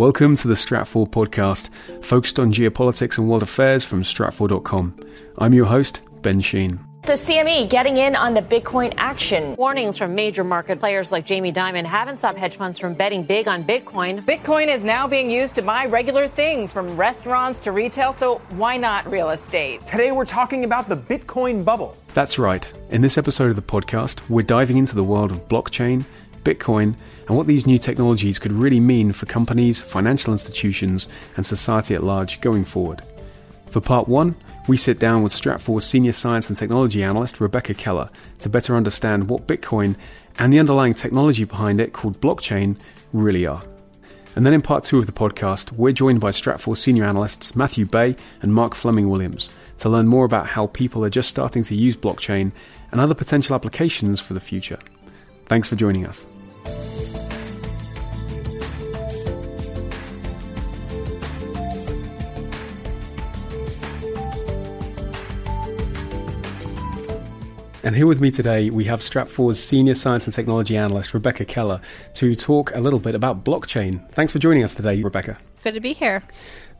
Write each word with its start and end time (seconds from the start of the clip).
Welcome 0.00 0.34
to 0.36 0.48
the 0.48 0.54
Stratfor 0.54 1.06
podcast, 1.10 1.68
focused 2.02 2.38
on 2.38 2.54
geopolitics 2.54 3.18
and 3.18 3.28
world 3.28 3.42
affairs 3.42 3.84
from 3.84 4.02
Stratfor.com. 4.02 4.96
I'm 5.36 5.52
your 5.52 5.66
host, 5.66 6.00
Ben 6.22 6.40
Sheen. 6.40 6.80
The 7.02 7.12
CME 7.12 7.68
getting 7.68 7.98
in 7.98 8.16
on 8.16 8.32
the 8.32 8.40
Bitcoin 8.40 8.94
action. 8.96 9.56
Warnings 9.56 9.98
from 9.98 10.14
major 10.14 10.42
market 10.42 10.80
players 10.80 11.12
like 11.12 11.26
Jamie 11.26 11.52
Dimon 11.52 11.84
haven't 11.84 12.16
stopped 12.16 12.38
hedge 12.38 12.56
funds 12.56 12.78
from 12.78 12.94
betting 12.94 13.24
big 13.24 13.46
on 13.46 13.62
Bitcoin. 13.62 14.24
Bitcoin 14.24 14.74
is 14.74 14.84
now 14.84 15.06
being 15.06 15.30
used 15.30 15.54
to 15.56 15.62
buy 15.62 15.84
regular 15.84 16.28
things 16.28 16.72
from 16.72 16.96
restaurants 16.96 17.60
to 17.60 17.70
retail, 17.70 18.14
so 18.14 18.38
why 18.52 18.78
not 18.78 19.06
real 19.06 19.28
estate? 19.28 19.84
Today 19.84 20.12
we're 20.12 20.24
talking 20.24 20.64
about 20.64 20.88
the 20.88 20.96
Bitcoin 20.96 21.62
bubble. 21.62 21.94
That's 22.14 22.38
right. 22.38 22.72
In 22.88 23.02
this 23.02 23.18
episode 23.18 23.50
of 23.50 23.56
the 23.56 23.60
podcast, 23.60 24.22
we're 24.30 24.46
diving 24.46 24.78
into 24.78 24.94
the 24.94 25.04
world 25.04 25.30
of 25.30 25.46
blockchain, 25.46 26.06
Bitcoin, 26.44 26.94
and 27.28 27.36
what 27.36 27.46
these 27.46 27.66
new 27.66 27.78
technologies 27.78 28.38
could 28.38 28.52
really 28.52 28.80
mean 28.80 29.12
for 29.12 29.26
companies, 29.26 29.80
financial 29.80 30.32
institutions, 30.32 31.08
and 31.36 31.44
society 31.44 31.94
at 31.94 32.04
large 32.04 32.40
going 32.40 32.64
forward. 32.64 33.02
For 33.66 33.80
part 33.80 34.08
one, 34.08 34.34
we 34.66 34.76
sit 34.76 34.98
down 34.98 35.22
with 35.22 35.32
Stratfor's 35.32 35.84
senior 35.84 36.12
science 36.12 36.48
and 36.48 36.56
technology 36.56 37.02
analyst 37.02 37.40
Rebecca 37.40 37.74
Keller 37.74 38.10
to 38.40 38.48
better 38.48 38.76
understand 38.76 39.28
what 39.28 39.46
Bitcoin 39.46 39.96
and 40.38 40.52
the 40.52 40.58
underlying 40.58 40.94
technology 40.94 41.44
behind 41.44 41.80
it, 41.80 41.92
called 41.92 42.20
blockchain, 42.20 42.76
really 43.12 43.46
are. 43.46 43.62
And 44.36 44.46
then 44.46 44.52
in 44.52 44.62
part 44.62 44.84
two 44.84 44.98
of 44.98 45.06
the 45.06 45.12
podcast, 45.12 45.72
we're 45.72 45.92
joined 45.92 46.20
by 46.20 46.30
Stratfor 46.30 46.76
senior 46.76 47.04
analysts 47.04 47.56
Matthew 47.56 47.84
Bey 47.84 48.16
and 48.42 48.54
Mark 48.54 48.74
Fleming 48.74 49.08
Williams 49.08 49.50
to 49.78 49.88
learn 49.88 50.06
more 50.06 50.24
about 50.24 50.46
how 50.46 50.68
people 50.68 51.04
are 51.04 51.10
just 51.10 51.30
starting 51.30 51.62
to 51.64 51.74
use 51.74 51.96
blockchain 51.96 52.52
and 52.92 53.00
other 53.00 53.14
potential 53.14 53.54
applications 53.54 54.20
for 54.20 54.34
the 54.34 54.40
future. 54.40 54.78
Thanks 55.50 55.68
for 55.68 55.74
joining 55.74 56.06
us. 56.06 56.28
And 67.82 67.96
here 67.96 68.06
with 68.06 68.20
me 68.20 68.30
today, 68.30 68.70
we 68.70 68.84
have 68.84 69.00
Stratfor's 69.00 69.58
senior 69.58 69.96
science 69.96 70.26
and 70.26 70.32
technology 70.32 70.76
analyst, 70.76 71.12
Rebecca 71.14 71.44
Keller, 71.44 71.80
to 72.14 72.36
talk 72.36 72.72
a 72.76 72.78
little 72.78 73.00
bit 73.00 73.16
about 73.16 73.44
blockchain. 73.44 74.08
Thanks 74.12 74.32
for 74.32 74.38
joining 74.38 74.62
us 74.62 74.76
today, 74.76 75.02
Rebecca. 75.02 75.36
Good 75.64 75.74
to 75.74 75.80
be 75.80 75.94
here. 75.94 76.22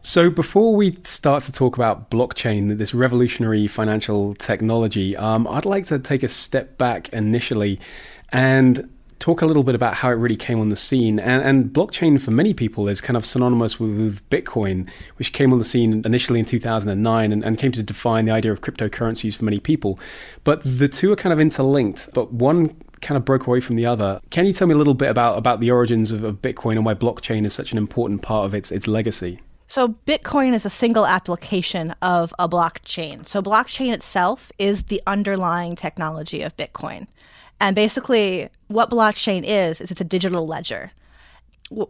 So, 0.02 0.30
before 0.30 0.76
we 0.76 0.96
start 1.02 1.42
to 1.42 1.52
talk 1.52 1.76
about 1.76 2.08
blockchain, 2.10 2.78
this 2.78 2.94
revolutionary 2.94 3.66
financial 3.66 4.34
technology, 4.36 5.14
um, 5.16 5.46
I'd 5.48 5.66
like 5.66 5.86
to 5.86 5.98
take 5.98 6.22
a 6.22 6.28
step 6.28 6.78
back 6.78 7.10
initially 7.10 7.80
and 8.32 8.88
talk 9.20 9.42
a 9.42 9.46
little 9.46 9.62
bit 9.62 9.74
about 9.74 9.94
how 9.94 10.08
it 10.10 10.14
really 10.14 10.36
came 10.36 10.58
on 10.58 10.70
the 10.70 10.76
scene. 10.76 11.20
And, 11.20 11.42
and 11.42 11.72
blockchain 11.72 12.20
for 12.20 12.30
many 12.30 12.54
people 12.54 12.88
is 12.88 13.00
kind 13.00 13.16
of 13.16 13.24
synonymous 13.24 13.78
with, 13.78 13.96
with 13.96 14.30
Bitcoin, 14.30 14.88
which 15.16 15.32
came 15.32 15.52
on 15.52 15.58
the 15.58 15.64
scene 15.64 16.02
initially 16.04 16.40
in 16.40 16.46
2009 16.46 17.32
and, 17.32 17.44
and, 17.44 17.58
came 17.58 17.70
to 17.72 17.82
define 17.82 18.24
the 18.24 18.32
idea 18.32 18.50
of 18.50 18.62
cryptocurrencies 18.62 19.36
for 19.36 19.44
many 19.44 19.60
people. 19.60 20.00
But 20.42 20.62
the 20.64 20.88
two 20.88 21.12
are 21.12 21.16
kind 21.16 21.34
of 21.34 21.38
interlinked, 21.38 22.08
but 22.14 22.32
one 22.32 22.74
kind 23.02 23.16
of 23.16 23.24
broke 23.24 23.46
away 23.46 23.60
from 23.60 23.76
the 23.76 23.86
other. 23.86 24.20
Can 24.30 24.46
you 24.46 24.54
tell 24.54 24.66
me 24.66 24.74
a 24.74 24.78
little 24.78 24.94
bit 24.94 25.10
about, 25.10 25.36
about 25.36 25.60
the 25.60 25.70
origins 25.70 26.10
of, 26.10 26.24
of 26.24 26.40
Bitcoin 26.40 26.72
and 26.72 26.84
why 26.84 26.94
blockchain 26.94 27.44
is 27.44 27.52
such 27.52 27.72
an 27.72 27.78
important 27.78 28.22
part 28.22 28.46
of 28.46 28.54
its, 28.54 28.72
its 28.72 28.88
legacy? 28.88 29.40
So, 29.68 29.94
Bitcoin 30.04 30.52
is 30.52 30.66
a 30.66 30.70
single 30.70 31.06
application 31.06 31.94
of 32.02 32.34
a 32.40 32.48
blockchain. 32.48 33.24
So, 33.28 33.40
blockchain 33.40 33.92
itself 33.92 34.50
is 34.58 34.84
the 34.84 35.00
underlying 35.06 35.76
technology 35.76 36.42
of 36.42 36.56
Bitcoin. 36.56 37.06
And 37.60 37.76
basically, 37.76 38.48
what 38.68 38.90
blockchain 38.90 39.44
is 39.44 39.80
is 39.80 39.90
it's 39.90 40.00
a 40.00 40.04
digital 40.04 40.46
ledger. 40.46 40.90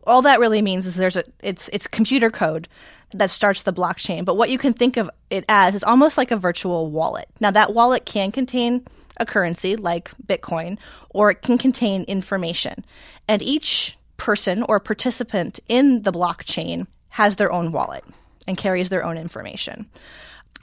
All 0.06 0.22
that 0.22 0.41
really 0.41 0.61
means 0.61 0.87
is 0.87 0.97
there's 0.97 1.17
a 1.17 1.25
it's 1.43 1.69
it's 1.71 1.87
computer 1.87 2.31
code 2.31 2.69
that 3.12 3.31
starts 3.31 3.62
the 3.62 3.72
blockchain. 3.72 4.25
But 4.25 4.37
what 4.37 4.50
you 4.50 4.59
can 4.59 4.72
think 4.72 4.97
of 4.97 5.11
it 5.31 5.45
as 5.49 5.75
is 5.75 5.84
almost 5.84 6.19
like 6.19 6.31
a 6.31 6.37
virtual 6.37 6.91
wallet. 6.91 7.28
Now 7.41 7.50
that 7.53 7.75
wallet 7.75 8.05
can 8.05 8.31
contain 8.31 8.87
a 9.17 9.27
currency 9.27 9.77
like 9.77 10.11
Bitcoin, 10.27 10.78
or 11.11 11.31
it 11.31 11.43
can 11.43 11.59
contain 11.59 12.05
information. 12.05 12.84
And 13.28 13.43
each 13.43 13.97
person 14.16 14.62
or 14.65 14.81
participant 14.81 15.61
in 15.69 16.03
the 16.03 16.12
blockchain 16.12 16.87
has 17.11 17.37
their 17.37 17.53
own 17.53 17.72
wallet 17.72 18.05
and 18.47 18.56
carries 18.56 18.89
their 18.89 19.05
own 19.05 19.16
information. 19.16 19.87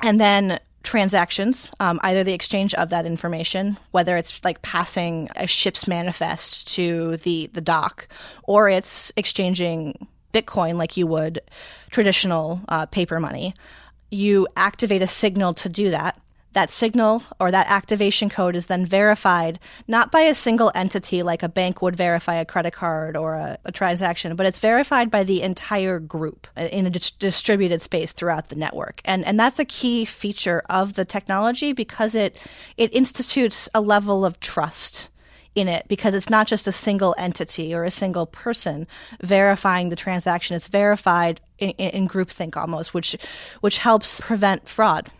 And 0.03 0.19
then 0.19 0.59
transactions, 0.87 1.69
um, 1.81 1.99
either 2.01 2.23
the 2.23 2.33
exchange 2.33 2.73
of 2.75 2.89
that 2.89 3.05
information, 3.05 3.77
whether 3.91 4.15
it's 4.15 4.41
like 4.43 4.61
passing 4.61 5.29
a 5.35 5.45
ship's 5.45 5.85
manifest 5.85 6.65
to 6.75 7.17
the, 7.17 7.47
the 7.53 7.59
dock, 7.61 8.07
or 8.43 8.69
it's 8.69 9.11
exchanging 9.17 10.07
Bitcoin 10.33 10.75
like 10.75 10.95
you 10.95 11.05
would 11.05 11.41
traditional 11.91 12.61
uh, 12.69 12.85
paper 12.85 13.19
money. 13.19 13.53
You 14.11 14.47
activate 14.55 15.01
a 15.01 15.07
signal 15.07 15.53
to 15.55 15.67
do 15.67 15.91
that. 15.91 16.19
That 16.57 16.71
signal 16.71 17.21
or 17.39 17.51
that 17.51 17.67
activation 17.69 18.31
code 18.31 18.55
is 18.55 18.65
then 18.65 18.83
verified 18.83 19.59
not 19.87 20.11
by 20.11 20.21
a 20.21 20.33
single 20.33 20.71
entity 20.73 21.21
like 21.21 21.43
a 21.43 21.49
bank 21.49 21.83
would 21.83 21.95
verify 21.95 22.33
a 22.33 22.45
credit 22.45 22.73
card 22.73 23.15
or 23.15 23.35
a, 23.35 23.59
a 23.65 23.71
transaction, 23.71 24.35
but 24.35 24.47
it's 24.47 24.57
verified 24.57 25.11
by 25.11 25.23
the 25.23 25.43
entire 25.43 25.99
group 25.99 26.47
in 26.57 26.87
a 26.87 26.89
di- 26.89 27.11
distributed 27.19 27.83
space 27.83 28.11
throughout 28.11 28.49
the 28.49 28.55
network. 28.55 29.01
And 29.05 29.23
and 29.23 29.39
that's 29.39 29.59
a 29.59 29.65
key 29.65 30.03
feature 30.03 30.63
of 30.67 30.93
the 30.93 31.05
technology 31.05 31.73
because 31.73 32.15
it 32.15 32.35
it 32.75 32.91
institutes 32.91 33.69
a 33.75 33.81
level 33.81 34.25
of 34.25 34.39
trust 34.39 35.09
in 35.53 35.67
it 35.67 35.85
because 35.87 36.15
it's 36.15 36.29
not 36.29 36.47
just 36.47 36.67
a 36.67 36.71
single 36.71 37.13
entity 37.19 37.71
or 37.75 37.83
a 37.83 37.91
single 37.91 38.25
person 38.25 38.87
verifying 39.21 39.89
the 39.89 39.95
transaction. 39.95 40.55
It's 40.55 40.69
verified 40.69 41.39
in, 41.59 41.69
in 41.71 42.07
groupthink 42.07 42.57
almost, 42.57 42.95
which 42.95 43.15
which 43.61 43.77
helps 43.77 44.21
prevent 44.21 44.67
fraud. 44.67 45.11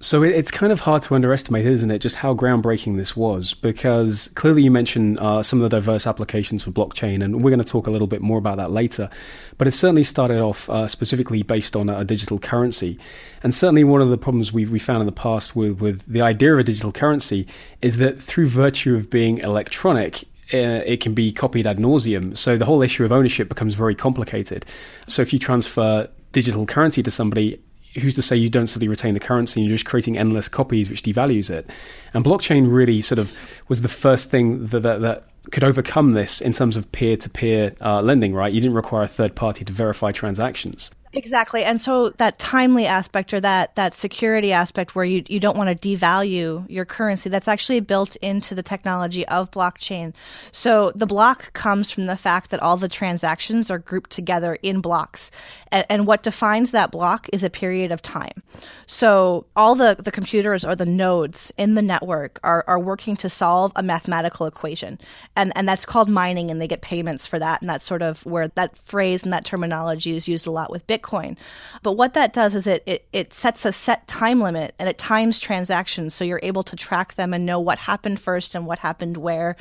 So 0.00 0.22
it's 0.22 0.52
kind 0.52 0.70
of 0.70 0.78
hard 0.78 1.02
to 1.02 1.16
underestimate, 1.16 1.66
isn't 1.66 1.90
it, 1.90 1.98
just 1.98 2.14
how 2.14 2.32
groundbreaking 2.32 2.96
this 2.96 3.16
was? 3.16 3.52
Because 3.52 4.28
clearly 4.36 4.62
you 4.62 4.70
mentioned 4.70 5.18
uh, 5.18 5.42
some 5.42 5.60
of 5.60 5.68
the 5.68 5.76
diverse 5.76 6.06
applications 6.06 6.62
for 6.62 6.70
blockchain, 6.70 7.22
and 7.22 7.42
we're 7.42 7.50
going 7.50 7.58
to 7.58 7.64
talk 7.64 7.88
a 7.88 7.90
little 7.90 8.06
bit 8.06 8.20
more 8.20 8.38
about 8.38 8.58
that 8.58 8.70
later. 8.70 9.10
But 9.56 9.66
it 9.66 9.72
certainly 9.72 10.04
started 10.04 10.38
off 10.38 10.70
uh, 10.70 10.86
specifically 10.86 11.42
based 11.42 11.74
on 11.74 11.88
a, 11.88 12.04
digital 12.04 12.38
currency. 12.38 12.96
And 13.42 13.52
certainly 13.52 13.82
one 13.82 14.00
of 14.00 14.08
the 14.08 14.16
problems 14.16 14.52
we, 14.52 14.66
we 14.66 14.78
found 14.78 15.00
in 15.00 15.06
the 15.06 15.12
past 15.12 15.56
with, 15.56 15.80
with 15.80 16.06
the 16.06 16.20
idea 16.20 16.52
of 16.52 16.60
a 16.60 16.64
digital 16.64 16.92
currency 16.92 17.48
is 17.82 17.96
that 17.96 18.22
through 18.22 18.48
virtue 18.48 18.94
of 18.94 19.10
being 19.10 19.38
electronic, 19.38 20.22
uh, 20.54 20.86
it 20.86 21.00
can 21.00 21.12
be 21.12 21.32
copied 21.32 21.66
ad 21.66 21.78
nauseum. 21.78 22.36
So 22.36 22.56
the 22.56 22.64
whole 22.64 22.82
issue 22.82 23.04
of 23.04 23.10
ownership 23.10 23.48
becomes 23.48 23.74
very 23.74 23.96
complicated. 23.96 24.64
So 25.08 25.22
if 25.22 25.32
you 25.32 25.40
transfer 25.40 26.08
digital 26.30 26.66
currency 26.66 27.02
to 27.02 27.10
somebody, 27.10 27.60
who's 27.94 28.14
to 28.14 28.22
say 28.22 28.36
you 28.36 28.48
don't 28.48 28.66
simply 28.66 28.88
retain 28.88 29.14
the 29.14 29.20
currency 29.20 29.60
and 29.60 29.68
you're 29.68 29.76
just 29.76 29.86
creating 29.86 30.18
endless 30.18 30.48
copies 30.48 30.88
which 30.88 31.02
devalues 31.02 31.50
it? 31.50 31.68
And 32.14 32.24
blockchain 32.24 32.72
really 32.72 33.02
sort 33.02 33.18
of 33.18 33.32
was 33.68 33.82
the 33.82 33.88
first 33.88 34.30
thing 34.30 34.66
that, 34.66 34.80
that, 34.80 35.00
that 35.00 35.28
could 35.50 35.64
overcome 35.64 36.12
this 36.12 36.40
in 36.40 36.52
terms 36.52 36.76
of 36.76 36.90
peer-to-peer 36.92 37.74
uh, 37.80 38.02
lending 38.02 38.34
right? 38.34 38.52
You 38.52 38.60
didn't 38.60 38.76
require 38.76 39.04
a 39.04 39.08
third 39.08 39.34
party 39.34 39.64
to 39.64 39.72
verify 39.72 40.12
transactions 40.12 40.90
Exactly. 41.14 41.64
And 41.64 41.80
so 41.80 42.10
that 42.10 42.38
timely 42.38 42.86
aspect 42.86 43.32
or 43.32 43.40
that 43.40 43.74
that 43.76 43.94
security 43.94 44.52
aspect 44.52 44.94
where 44.94 45.04
you 45.04 45.22
you 45.28 45.40
don't 45.40 45.56
want 45.56 45.80
to 45.80 45.88
devalue 45.88 46.66
your 46.68 46.84
currency, 46.84 47.30
that's 47.30 47.48
actually 47.48 47.80
built 47.80 48.16
into 48.16 48.54
the 48.54 48.62
technology 48.62 49.26
of 49.28 49.50
blockchain. 49.50 50.14
So 50.52 50.92
the 50.94 51.06
block 51.06 51.52
comes 51.54 51.90
from 51.90 52.04
the 52.04 52.16
fact 52.16 52.50
that 52.50 52.60
all 52.60 52.76
the 52.76 52.88
transactions 52.88 53.70
are 53.70 53.78
grouped 53.78 54.10
together 54.10 54.58
in 54.62 54.80
blocks. 54.80 55.30
And, 55.72 55.86
and 55.88 56.06
what 56.06 56.22
defines 56.22 56.70
that 56.72 56.90
block 56.90 57.28
is 57.32 57.42
a 57.42 57.50
period 57.50 57.90
of 57.90 58.02
time. 58.02 58.42
So 58.86 59.46
all 59.56 59.74
the, 59.74 59.96
the 59.98 60.10
computers 60.10 60.64
or 60.64 60.74
the 60.74 60.86
nodes 60.86 61.52
in 61.58 61.74
the 61.74 61.82
network 61.82 62.38
are, 62.42 62.64
are 62.66 62.78
working 62.78 63.16
to 63.16 63.28
solve 63.28 63.72
a 63.76 63.82
mathematical 63.82 64.46
equation. 64.46 64.98
And 65.36 65.52
and 65.56 65.66
that's 65.66 65.86
called 65.86 66.08
mining 66.10 66.50
and 66.50 66.60
they 66.60 66.68
get 66.68 66.82
payments 66.82 67.26
for 67.26 67.38
that. 67.38 67.62
And 67.62 67.70
that's 67.70 67.84
sort 67.84 68.02
of 68.02 68.24
where 68.26 68.48
that 68.48 68.76
phrase 68.76 69.22
and 69.22 69.32
that 69.32 69.46
terminology 69.46 70.14
is 70.16 70.28
used 70.28 70.46
a 70.46 70.50
lot 70.50 70.70
with 70.70 70.86
Bitcoin 70.86 70.97
Bitcoin. 70.98 71.36
But 71.82 71.92
what 71.92 72.14
that 72.14 72.32
does 72.32 72.54
is 72.54 72.66
it, 72.66 72.82
it, 72.86 73.06
it 73.12 73.32
sets 73.32 73.64
a 73.64 73.72
set 73.72 74.06
time 74.06 74.40
limit 74.40 74.74
and 74.78 74.88
it 74.88 74.98
times 74.98 75.38
transactions 75.38 76.14
so 76.14 76.24
you're 76.24 76.40
able 76.42 76.62
to 76.64 76.76
track 76.76 77.14
them 77.14 77.32
and 77.32 77.46
know 77.46 77.60
what 77.60 77.78
happened 77.78 78.20
first 78.20 78.54
and 78.54 78.66
what 78.66 78.78
happened 78.78 79.16
where. 79.16 79.56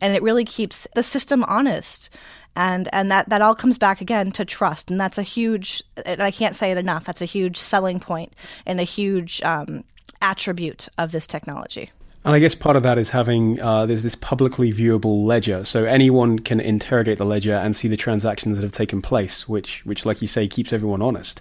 And 0.00 0.14
it 0.14 0.22
really 0.22 0.44
keeps 0.44 0.86
the 0.94 1.02
system 1.02 1.44
honest 1.44 2.10
and 2.56 2.88
and 2.92 3.10
that 3.10 3.28
that 3.28 3.42
all 3.42 3.54
comes 3.54 3.78
back 3.78 4.00
again 4.00 4.30
to 4.32 4.44
trust 4.44 4.90
and 4.90 4.98
that's 4.98 5.18
a 5.18 5.22
huge 5.22 5.82
and 6.06 6.22
i 6.22 6.30
can't 6.30 6.56
say 6.56 6.72
it 6.72 6.78
enough 6.78 7.04
that's 7.04 7.20
a 7.20 7.26
huge 7.26 7.58
selling 7.58 8.00
point 8.00 8.32
and 8.64 8.80
a 8.80 8.84
huge 8.84 9.42
um, 9.42 9.84
attribute 10.22 10.88
of 10.96 11.12
this 11.12 11.26
technology 11.26 11.90
and 12.26 12.34
I 12.34 12.40
guess 12.40 12.56
part 12.56 12.74
of 12.74 12.82
that 12.82 12.98
is 12.98 13.08
having 13.08 13.60
uh, 13.60 13.86
there's 13.86 14.02
this 14.02 14.16
publicly 14.16 14.72
viewable 14.72 15.24
ledger, 15.24 15.62
so 15.62 15.84
anyone 15.84 16.40
can 16.40 16.58
interrogate 16.58 17.18
the 17.18 17.24
ledger 17.24 17.54
and 17.54 17.76
see 17.76 17.86
the 17.86 17.96
transactions 17.96 18.56
that 18.56 18.64
have 18.64 18.72
taken 18.72 19.00
place, 19.00 19.48
which, 19.48 19.86
which, 19.86 20.04
like 20.04 20.20
you 20.20 20.26
say, 20.26 20.48
keeps 20.48 20.72
everyone 20.72 21.02
honest. 21.02 21.40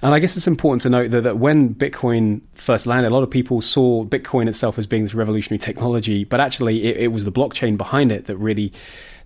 And 0.00 0.14
I 0.14 0.18
guess 0.18 0.34
it's 0.34 0.46
important 0.46 0.80
to 0.82 0.88
note 0.88 1.10
that, 1.10 1.24
that 1.24 1.36
when 1.36 1.74
Bitcoin 1.74 2.40
first 2.54 2.86
landed, 2.86 3.08
a 3.08 3.14
lot 3.14 3.24
of 3.24 3.30
people 3.30 3.60
saw 3.60 4.06
Bitcoin 4.06 4.48
itself 4.48 4.78
as 4.78 4.86
being 4.86 5.02
this 5.02 5.12
revolutionary 5.12 5.58
technology, 5.58 6.24
but 6.24 6.40
actually 6.40 6.84
it, 6.84 6.96
it 6.96 7.08
was 7.08 7.26
the 7.26 7.32
blockchain 7.32 7.76
behind 7.76 8.10
it 8.10 8.24
that 8.24 8.38
really 8.38 8.72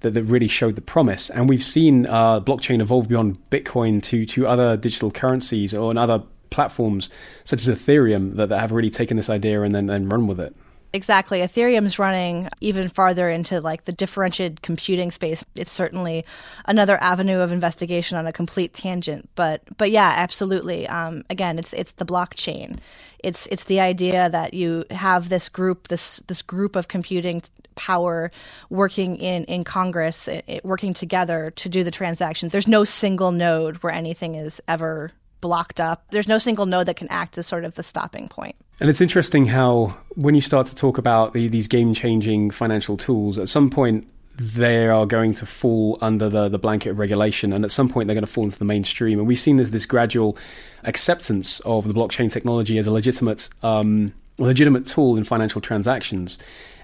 that, 0.00 0.14
that 0.14 0.24
really 0.24 0.48
showed 0.48 0.74
the 0.74 0.80
promise. 0.80 1.30
And 1.30 1.48
we've 1.48 1.62
seen 1.62 2.06
uh, 2.06 2.40
blockchain 2.40 2.80
evolve 2.80 3.06
beyond 3.06 3.38
Bitcoin 3.50 4.02
to 4.04 4.26
to 4.26 4.48
other 4.48 4.76
digital 4.76 5.12
currencies 5.12 5.72
or 5.72 5.96
other 5.96 6.20
platforms 6.50 7.10
such 7.44 7.66
as 7.66 7.68
Ethereum 7.68 8.34
that, 8.34 8.48
that 8.48 8.58
have 8.58 8.72
really 8.72 8.90
taken 8.90 9.16
this 9.16 9.30
idea 9.30 9.62
and 9.62 9.72
then 9.72 9.88
and 9.88 10.10
run 10.10 10.26
with 10.26 10.40
it. 10.40 10.52
Exactly. 10.92 11.38
Ethereum's 11.40 12.00
running 12.00 12.48
even 12.60 12.88
farther 12.88 13.30
into 13.30 13.60
like 13.60 13.84
the 13.84 13.92
differentiated 13.92 14.62
computing 14.62 15.12
space. 15.12 15.44
It's 15.54 15.70
certainly 15.70 16.24
another 16.66 16.98
avenue 17.00 17.38
of 17.38 17.52
investigation 17.52 18.18
on 18.18 18.26
a 18.26 18.32
complete 18.32 18.74
tangent. 18.74 19.28
But 19.36 19.62
but 19.76 19.92
yeah, 19.92 20.12
absolutely. 20.16 20.88
Um, 20.88 21.22
again, 21.30 21.58
it's 21.60 21.72
it's 21.74 21.92
the 21.92 22.04
blockchain. 22.06 22.78
It's 23.22 23.46
it's 23.48 23.64
the 23.64 23.78
idea 23.78 24.30
that 24.30 24.52
you 24.52 24.84
have 24.90 25.28
this 25.28 25.48
group 25.48 25.88
this 25.88 26.16
this 26.26 26.42
group 26.42 26.74
of 26.74 26.88
computing 26.88 27.42
power 27.76 28.32
working 28.68 29.16
in 29.16 29.44
in 29.44 29.62
Congress, 29.62 30.26
it, 30.26 30.44
it, 30.48 30.64
working 30.64 30.92
together 30.92 31.52
to 31.52 31.68
do 31.68 31.84
the 31.84 31.92
transactions. 31.92 32.50
There's 32.50 32.66
no 32.66 32.82
single 32.82 33.30
node 33.30 33.76
where 33.76 33.92
anything 33.92 34.34
is 34.34 34.60
ever 34.66 35.12
blocked 35.40 35.80
up. 35.80 36.04
There's 36.10 36.28
no 36.28 36.38
single 36.38 36.66
node 36.66 36.86
that 36.86 36.96
can 36.96 37.08
act 37.10 37.38
as 37.38 37.46
sort 37.46 37.64
of 37.64 37.74
the 37.76 37.82
stopping 37.84 38.28
point. 38.28 38.56
And 38.80 38.88
it's 38.88 39.02
interesting 39.02 39.44
how, 39.44 39.94
when 40.14 40.34
you 40.34 40.40
start 40.40 40.66
to 40.68 40.74
talk 40.74 40.96
about 40.96 41.34
the, 41.34 41.48
these 41.48 41.68
game 41.68 41.92
changing 41.92 42.50
financial 42.50 42.96
tools, 42.96 43.38
at 43.38 43.48
some 43.48 43.68
point 43.68 44.08
they 44.36 44.88
are 44.88 45.04
going 45.04 45.34
to 45.34 45.44
fall 45.44 45.98
under 46.00 46.30
the, 46.30 46.48
the 46.48 46.58
blanket 46.58 46.90
of 46.90 46.98
regulation, 46.98 47.52
and 47.52 47.62
at 47.62 47.70
some 47.70 47.90
point 47.90 48.06
they're 48.06 48.14
going 48.14 48.24
to 48.24 48.32
fall 48.32 48.44
into 48.44 48.58
the 48.58 48.64
mainstream. 48.64 49.18
And 49.18 49.28
we've 49.28 49.38
seen 49.38 49.58
this, 49.58 49.68
this 49.68 49.84
gradual 49.84 50.38
acceptance 50.84 51.60
of 51.60 51.86
the 51.86 51.92
blockchain 51.92 52.32
technology 52.32 52.78
as 52.78 52.86
a 52.86 52.90
legitimate, 52.90 53.50
um, 53.62 54.14
legitimate 54.38 54.86
tool 54.86 55.18
in 55.18 55.24
financial 55.24 55.60
transactions. 55.60 56.38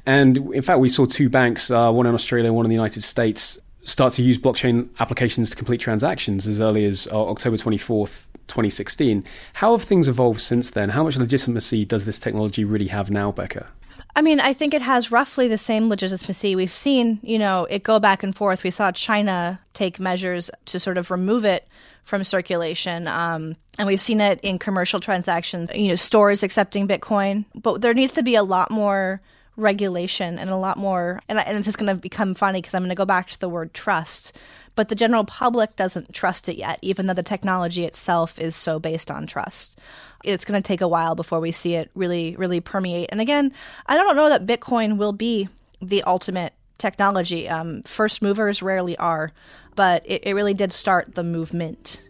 And 0.05 0.37
in 0.53 0.61
fact, 0.61 0.81
we 0.81 0.91
saw 0.91 1.07
two 1.07 1.31
banks, 1.31 1.71
uh, 1.71 1.91
one 1.91 2.07
in 2.07 2.13
Australia, 2.13 2.53
one 2.53 2.67
in 2.67 2.71
the 2.71 2.77
United 2.77 3.03
States, 3.03 3.59
start 3.85 4.13
to 4.15 4.23
use 4.23 4.37
blockchain 4.37 4.89
applications 5.01 5.49
to 5.49 5.57
complete 5.57 5.81
transactions 5.81 6.47
as 6.47 6.61
early 6.61 6.85
as 6.85 7.09
uh, 7.11 7.31
October 7.31 7.57
24th, 7.57 8.26
2016. 8.49 9.25
How 9.55 9.77
have 9.77 9.83
things 9.87 10.09
evolved 10.09 10.41
since 10.41 10.71
then? 10.71 10.91
How 10.91 11.05
much 11.05 11.17
legitimacy 11.17 11.85
does 11.85 12.05
this 12.05 12.19
technology 12.19 12.65
really 12.65 12.89
have 12.89 13.11
now, 13.11 13.33
Becca? 13.33 13.69
I 14.15 14.23
mean, 14.23 14.41
I 14.41 14.55
think 14.55 14.73
it 14.73 14.81
has 14.81 15.13
roughly 15.13 15.47
the 15.47 15.59
same 15.59 15.91
legitimacy. 15.91 16.57
We've 16.57 16.73
seen, 16.73 17.21
you 17.23 17.39
know, 17.39 17.67
it 17.69 17.83
go 17.83 17.99
back 17.99 18.23
and 18.23 18.35
forth. 18.35 18.63
We 18.63 18.71
saw 18.71 18.91
China 18.91 19.61
take 19.75 20.01
measures 20.01 20.51
to 20.67 20.81
sort 20.81 20.97
of 20.97 21.11
remove 21.11 21.45
it 21.45 21.69
from 22.05 22.25
circulation. 22.25 23.09
Um, 23.09 23.57
and 23.79 23.87
we've 23.87 24.01
seen 24.01 24.23
it 24.23 24.41
in 24.41 24.59
commercial 24.59 25.01
transactions, 25.01 25.69
you 25.75 25.89
know, 25.89 25.97
stores 25.97 26.43
accepting 26.43 26.89
Bitcoin. 26.89 27.45
But 27.55 27.83
there 27.83 27.93
needs 27.93 28.13
to 28.13 28.23
be 28.23 28.37
a 28.37 28.43
lot 28.43 28.71
more 28.71 29.21
regulation 29.57 30.39
and 30.39 30.51
a 30.51 30.57
lot 30.57 30.77
more, 30.77 31.21
and, 31.29 31.39
and 31.39 31.67
it's 31.67 31.77
going 31.77 31.95
to 31.95 32.01
become 32.01 32.35
funny 32.35 32.61
because 32.61 32.75
I'm 32.75 32.83
going 32.83 32.91
to 32.91 32.95
go 32.95 33.05
back 33.05 33.29
to 33.29 33.41
the 33.41 33.49
word 33.49 33.75
trust 33.75 34.37
but 34.77 34.89
the 34.89 34.95
general 34.95 35.25
public 35.25 35.75
doesn't 35.75 36.15
trust 36.15 36.49
it 36.49 36.57
yet, 36.57 36.79
even 36.83 37.07
though 37.07 37.15
the 37.15 37.23
technology 37.23 37.85
itself 37.85 38.39
is 38.39 38.55
so 38.55 38.79
based 38.79 39.11
on 39.11 39.27
trust. 39.27 39.79
It's 40.23 40.45
going 40.45 40.63
to 40.63 40.67
take 40.67 40.81
a 40.81 40.89
while 40.89 41.15
before 41.15 41.41
we 41.41 41.51
see 41.51 41.75
it 41.75 41.91
really, 41.95 42.37
really 42.37 42.61
permeate. 42.61 43.09
And 43.11 43.21
again, 43.21 43.53
I 43.87 43.97
don't 43.97 44.17
know 44.17 44.29
that 44.29 44.47
Bitcoin 44.47 44.99
will 44.99 45.13
be 45.13 45.49
the 45.83 46.03
ultimate 46.05 46.53
technology. 46.79 47.49
Um, 47.49 47.83
first 47.83 48.23
movers 48.23 48.63
rarely 48.63 48.97
are, 48.99 49.33
but 49.75 50.03
it, 50.07 50.23
it 50.27 50.35
really 50.35 50.55
did 50.55 50.73
start 50.73 51.15
the 51.15 51.25
movement. 51.25 52.03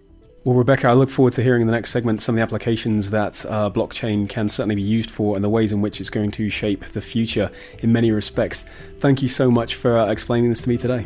Well, 0.44 0.54
Rebecca, 0.54 0.88
I 0.88 0.92
look 0.92 1.10
forward 1.10 1.32
to 1.34 1.42
hearing 1.42 1.62
in 1.62 1.66
the 1.66 1.72
next 1.72 1.90
segment 1.90 2.22
some 2.22 2.34
of 2.34 2.36
the 2.36 2.42
applications 2.42 3.10
that 3.10 3.44
uh, 3.46 3.68
blockchain 3.68 4.28
can 4.28 4.48
certainly 4.48 4.76
be 4.76 4.82
used 4.82 5.10
for 5.10 5.34
and 5.34 5.44
the 5.44 5.48
ways 5.48 5.72
in 5.72 5.80
which 5.80 6.00
it's 6.00 6.10
going 6.10 6.30
to 6.32 6.48
shape 6.50 6.84
the 6.86 7.00
future 7.00 7.50
in 7.80 7.92
many 7.92 8.12
respects. 8.12 8.64
Thank 9.00 9.22
you 9.22 9.28
so 9.28 9.50
much 9.50 9.74
for 9.74 9.98
uh, 9.98 10.06
explaining 10.06 10.50
this 10.50 10.62
to 10.62 10.68
me 10.68 10.78
today. 10.78 11.04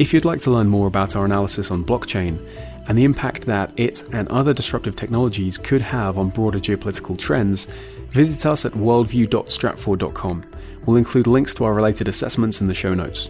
If 0.00 0.14
you'd 0.14 0.24
like 0.24 0.40
to 0.40 0.50
learn 0.50 0.66
more 0.66 0.86
about 0.86 1.14
our 1.14 1.26
analysis 1.26 1.70
on 1.70 1.84
blockchain 1.84 2.38
and 2.88 2.96
the 2.96 3.04
impact 3.04 3.42
that 3.42 3.70
it 3.76 4.02
and 4.14 4.26
other 4.28 4.54
disruptive 4.54 4.96
technologies 4.96 5.58
could 5.58 5.82
have 5.82 6.16
on 6.16 6.30
broader 6.30 6.58
geopolitical 6.58 7.18
trends, 7.18 7.66
visit 8.08 8.46
us 8.46 8.64
at 8.64 8.72
worldview.stratfor.com. 8.72 10.44
We'll 10.86 10.96
include 10.96 11.26
links 11.26 11.52
to 11.56 11.64
our 11.64 11.74
related 11.74 12.08
assessments 12.08 12.62
in 12.62 12.66
the 12.66 12.74
show 12.74 12.94
notes. 12.94 13.28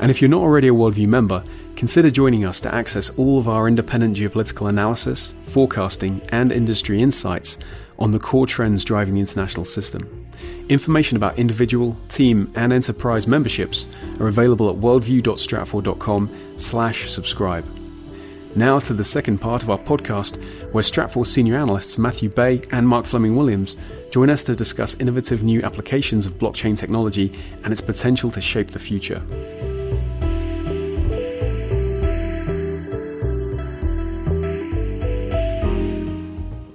And 0.00 0.10
if 0.10 0.20
you're 0.20 0.28
not 0.28 0.42
already 0.42 0.66
a 0.66 0.72
Worldview 0.72 1.06
member, 1.06 1.44
consider 1.76 2.10
joining 2.10 2.44
us 2.44 2.60
to 2.62 2.74
access 2.74 3.16
all 3.16 3.38
of 3.38 3.46
our 3.46 3.68
independent 3.68 4.16
geopolitical 4.16 4.68
analysis, 4.68 5.32
forecasting, 5.44 6.20
and 6.30 6.50
industry 6.50 7.00
insights 7.00 7.56
on 8.00 8.10
the 8.10 8.18
core 8.18 8.48
trends 8.48 8.84
driving 8.84 9.14
the 9.14 9.20
international 9.20 9.64
system. 9.64 10.23
Information 10.68 11.16
about 11.16 11.38
individual, 11.38 11.96
team, 12.08 12.50
and 12.54 12.72
enterprise 12.72 13.26
memberships 13.26 13.86
are 14.20 14.28
available 14.28 14.70
at 14.70 14.76
worldview.stratfor.com 14.76 16.54
slash 16.56 17.10
subscribe. 17.10 17.66
Now 18.56 18.78
to 18.78 18.94
the 18.94 19.02
second 19.04 19.38
part 19.38 19.64
of 19.64 19.70
our 19.70 19.78
podcast, 19.78 20.40
where 20.72 20.84
Stratfor 20.84 21.26
senior 21.26 21.56
analysts 21.56 21.98
Matthew 21.98 22.28
Bey 22.28 22.62
and 22.70 22.86
Mark 22.86 23.04
Fleming 23.04 23.34
Williams 23.34 23.76
join 24.12 24.30
us 24.30 24.44
to 24.44 24.54
discuss 24.54 24.94
innovative 25.00 25.42
new 25.42 25.60
applications 25.62 26.24
of 26.26 26.38
blockchain 26.38 26.76
technology 26.76 27.32
and 27.64 27.72
its 27.72 27.80
potential 27.80 28.30
to 28.30 28.40
shape 28.40 28.70
the 28.70 28.78
future. 28.78 29.20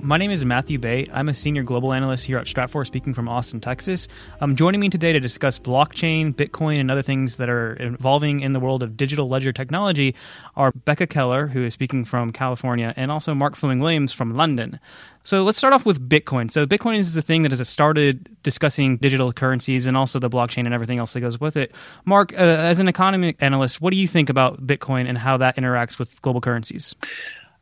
My 0.09 0.17
name 0.17 0.31
is 0.31 0.43
Matthew 0.43 0.79
Bey. 0.79 1.07
I'm 1.13 1.29
a 1.29 1.35
senior 1.35 1.61
global 1.61 1.93
analyst 1.93 2.25
here 2.25 2.39
at 2.39 2.47
Stratfor, 2.47 2.83
speaking 2.83 3.13
from 3.13 3.29
Austin, 3.29 3.61
Texas. 3.61 4.07
Um, 4.41 4.55
joining 4.55 4.79
me 4.79 4.89
today 4.89 5.13
to 5.13 5.19
discuss 5.19 5.59
blockchain, 5.59 6.33
Bitcoin, 6.33 6.79
and 6.79 6.89
other 6.89 7.03
things 7.03 7.35
that 7.35 7.47
are 7.47 7.77
evolving 7.79 8.39
in 8.39 8.53
the 8.53 8.59
world 8.59 8.81
of 8.81 8.97
digital 8.97 9.29
ledger 9.29 9.51
technology 9.51 10.15
are 10.55 10.71
Becca 10.71 11.05
Keller, 11.05 11.45
who 11.45 11.63
is 11.63 11.75
speaking 11.75 12.05
from 12.05 12.31
California, 12.31 12.91
and 12.97 13.11
also 13.11 13.35
Mark 13.35 13.55
Fleming 13.55 13.81
Williams 13.81 14.11
from 14.11 14.35
London. 14.35 14.79
So 15.25 15.43
let's 15.43 15.59
start 15.59 15.75
off 15.75 15.85
with 15.85 16.09
Bitcoin. 16.09 16.49
So 16.49 16.65
Bitcoin 16.65 16.97
is 16.97 17.13
the 17.13 17.21
thing 17.21 17.43
that 17.43 17.51
has 17.51 17.69
started 17.69 18.35
discussing 18.41 18.97
digital 18.97 19.31
currencies 19.31 19.85
and 19.85 19.95
also 19.95 20.17
the 20.17 20.27
blockchain 20.27 20.65
and 20.65 20.73
everything 20.73 20.97
else 20.97 21.13
that 21.13 21.19
goes 21.19 21.39
with 21.39 21.55
it. 21.55 21.71
Mark, 22.05 22.33
uh, 22.33 22.37
as 22.37 22.79
an 22.79 22.87
economic 22.87 23.35
analyst, 23.39 23.79
what 23.79 23.91
do 23.91 23.97
you 23.97 24.07
think 24.07 24.31
about 24.31 24.65
Bitcoin 24.65 25.07
and 25.07 25.19
how 25.19 25.37
that 25.37 25.55
interacts 25.57 25.99
with 25.99 26.19
global 26.23 26.41
currencies? 26.41 26.95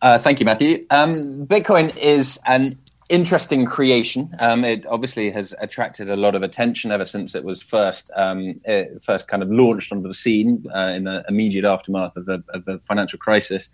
Uh, 0.01 0.17
thank 0.17 0.39
you, 0.39 0.45
Matthew. 0.45 0.85
Um, 0.89 1.47
Bitcoin 1.47 1.95
is 1.97 2.39
an 2.45 2.77
interesting 3.09 3.65
creation. 3.65 4.35
Um, 4.39 4.63
it 4.63 4.85
obviously 4.85 5.31
has 5.31 5.55
attracted 5.59 6.09
a 6.09 6.15
lot 6.15 6.35
of 6.35 6.43
attention 6.43 6.91
ever 6.91 7.05
since 7.05 7.35
it 7.35 7.43
was 7.43 7.61
first 7.61 8.11
um, 8.15 8.59
it 8.65 9.01
first 9.03 9.27
kind 9.27 9.41
of 9.41 9.49
launched 9.49 9.91
onto 9.91 10.07
the 10.07 10.13
scene 10.13 10.65
uh, 10.75 10.91
in 10.95 11.05
the 11.05 11.23
immediate 11.29 11.65
aftermath 11.65 12.17
of 12.17 12.25
the, 12.25 12.43
of 12.49 12.65
the 12.65 12.79
financial 12.79 13.17
crisis. 13.17 13.69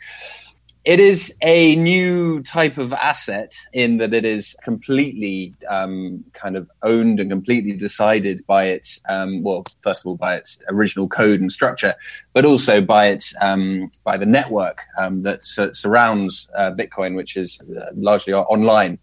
It 0.85 0.99
is 0.99 1.33
a 1.41 1.77
new 1.77 2.43
type 2.43 2.77
of 2.77 2.91
asset 2.91 3.55
in 3.71 3.97
that 3.99 4.13
it 4.13 4.25
is 4.25 4.53
completely 4.63 5.53
um, 5.69 6.25
kind 6.33 6.57
of 6.57 6.69
owned 6.81 7.21
and 7.21 7.29
completely 7.29 7.71
decided 7.71 8.45
by 8.47 8.65
its, 8.65 8.99
um, 9.07 9.43
well, 9.43 9.63
first 9.79 10.01
of 10.01 10.07
all, 10.07 10.15
by 10.15 10.35
its 10.35 10.59
original 10.67 11.07
code 11.07 11.39
and 11.39 11.49
structure, 11.49 11.95
but 12.33 12.43
also 12.43 12.81
by 12.81 13.07
its 13.07 13.33
um, 13.39 13.91
by 14.03 14.17
the 14.17 14.25
network 14.25 14.81
um, 14.97 15.21
that 15.21 15.45
surrounds 15.45 16.49
uh, 16.53 16.71
Bitcoin, 16.71 17.15
which 17.15 17.37
is 17.37 17.61
uh, 17.61 17.91
largely 17.95 18.33
online. 18.33 18.99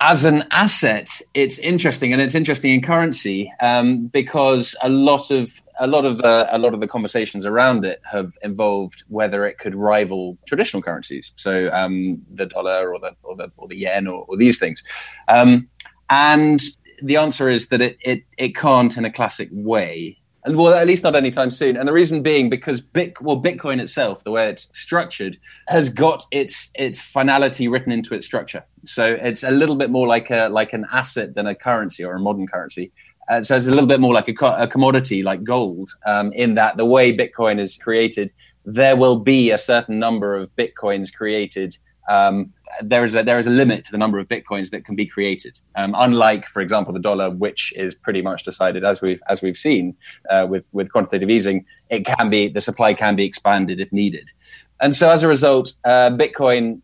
As 0.00 0.24
an 0.24 0.44
asset, 0.52 1.08
it's 1.34 1.58
interesting, 1.58 2.12
and 2.12 2.22
it's 2.22 2.34
interesting 2.34 2.72
in 2.74 2.82
currency 2.82 3.52
um, 3.60 4.06
because 4.06 4.76
a 4.82 4.88
lot 4.88 5.32
of 5.32 5.60
a 5.78 5.86
lot 5.86 6.04
of 6.04 6.18
the 6.18 6.48
a 6.54 6.58
lot 6.58 6.74
of 6.74 6.80
the 6.80 6.86
conversations 6.86 7.46
around 7.46 7.84
it 7.84 8.00
have 8.10 8.36
involved 8.42 9.04
whether 9.08 9.46
it 9.46 9.58
could 9.58 9.74
rival 9.74 10.38
traditional 10.46 10.82
currencies, 10.82 11.32
so 11.36 11.70
um, 11.72 12.22
the 12.32 12.46
dollar 12.46 12.92
or 12.92 12.98
the 12.98 13.12
or 13.22 13.36
the, 13.36 13.50
or 13.56 13.68
the 13.68 13.76
yen 13.76 14.06
or, 14.06 14.24
or 14.28 14.36
these 14.36 14.58
things, 14.58 14.82
um, 15.28 15.68
and 16.10 16.62
the 17.02 17.16
answer 17.16 17.48
is 17.48 17.68
that 17.68 17.80
it, 17.80 17.98
it 18.00 18.22
it 18.38 18.56
can't 18.56 18.96
in 18.96 19.04
a 19.04 19.12
classic 19.12 19.48
way 19.52 20.18
well, 20.54 20.74
at 20.74 20.86
least 20.86 21.02
not 21.02 21.16
anytime 21.16 21.50
soon. 21.50 21.76
And 21.76 21.88
the 21.88 21.92
reason 21.92 22.22
being 22.22 22.48
because 22.48 22.80
Bit, 22.80 23.20
well, 23.20 23.40
Bitcoin 23.40 23.80
itself, 23.80 24.22
the 24.22 24.30
way 24.30 24.48
it's 24.48 24.68
structured, 24.74 25.36
has 25.68 25.90
got 25.90 26.24
its 26.30 26.70
its 26.74 27.00
finality 27.00 27.68
written 27.68 27.92
into 27.92 28.14
its 28.14 28.26
structure. 28.26 28.64
So 28.84 29.04
it's 29.04 29.42
a 29.42 29.50
little 29.50 29.76
bit 29.76 29.90
more 29.90 30.06
like 30.06 30.30
a 30.30 30.48
like 30.48 30.72
an 30.72 30.86
asset 30.92 31.34
than 31.34 31.46
a 31.46 31.54
currency 31.54 32.04
or 32.04 32.14
a 32.14 32.20
modern 32.20 32.46
currency. 32.46 32.92
Uh, 33.28 33.42
so 33.42 33.56
it's 33.56 33.66
a 33.66 33.70
little 33.70 33.88
bit 33.88 34.00
more 34.00 34.14
like 34.14 34.28
a, 34.28 34.34
co- 34.34 34.56
a 34.56 34.68
commodity, 34.68 35.22
like 35.22 35.42
gold, 35.42 35.90
um, 36.06 36.32
in 36.32 36.54
that 36.54 36.76
the 36.76 36.84
way 36.84 37.16
Bitcoin 37.16 37.58
is 37.60 37.76
created, 37.76 38.32
there 38.64 38.96
will 38.96 39.16
be 39.18 39.50
a 39.50 39.58
certain 39.58 39.98
number 39.98 40.36
of 40.36 40.54
bitcoins 40.56 41.12
created 41.12 41.76
um, 42.08 42.52
there 42.82 43.04
is 43.04 43.16
a 43.16 43.22
there 43.22 43.38
is 43.38 43.46
a 43.46 43.50
limit 43.50 43.84
to 43.84 43.92
the 43.92 43.98
number 43.98 44.18
of 44.18 44.28
bitcoins 44.28 44.70
that 44.70 44.84
can 44.84 44.96
be 44.96 45.06
created. 45.06 45.58
Um, 45.76 45.94
unlike, 45.96 46.46
for 46.46 46.60
example, 46.60 46.92
the 46.92 47.00
dollar, 47.00 47.30
which 47.30 47.72
is 47.76 47.94
pretty 47.94 48.22
much 48.22 48.44
decided 48.44 48.84
as 48.84 49.00
we've 49.00 49.22
as 49.28 49.42
we've 49.42 49.56
seen 49.56 49.96
uh, 50.30 50.46
with 50.48 50.68
with 50.72 50.90
quantitative 50.90 51.30
easing, 51.30 51.64
it 51.90 52.04
can 52.04 52.28
be 52.30 52.48
the 52.48 52.60
supply 52.60 52.94
can 52.94 53.16
be 53.16 53.24
expanded 53.24 53.80
if 53.80 53.92
needed, 53.92 54.30
and 54.80 54.94
so 54.94 55.10
as 55.10 55.22
a 55.22 55.28
result, 55.28 55.74
uh, 55.84 56.10
Bitcoin 56.10 56.80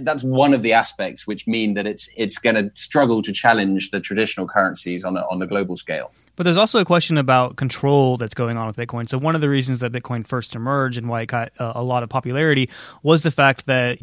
that's 0.00 0.22
one 0.22 0.54
of 0.54 0.62
the 0.62 0.72
aspects 0.72 1.26
which 1.26 1.46
mean 1.46 1.74
that 1.74 1.86
it's 1.86 2.08
it's 2.16 2.38
going 2.38 2.54
to 2.54 2.70
struggle 2.74 3.22
to 3.22 3.32
challenge 3.32 3.90
the 3.90 4.00
traditional 4.00 4.46
currencies 4.46 5.04
on 5.04 5.16
a, 5.16 5.20
on 5.30 5.38
the 5.38 5.46
global 5.46 5.76
scale. 5.76 6.12
But 6.36 6.44
there's 6.44 6.56
also 6.56 6.78
a 6.78 6.84
question 6.84 7.18
about 7.18 7.56
control 7.56 8.16
that's 8.16 8.34
going 8.34 8.56
on 8.56 8.68
with 8.68 8.76
Bitcoin. 8.76 9.08
So 9.08 9.18
one 9.18 9.34
of 9.34 9.40
the 9.40 9.48
reasons 9.48 9.80
that 9.80 9.90
Bitcoin 9.90 10.24
first 10.24 10.54
emerged 10.54 10.96
and 10.96 11.08
why 11.08 11.22
it 11.22 11.26
got 11.26 11.50
a, 11.58 11.80
a 11.80 11.82
lot 11.82 12.02
of 12.02 12.08
popularity 12.08 12.70
was 13.02 13.22
the 13.22 13.32
fact 13.32 13.66
that 13.66 13.98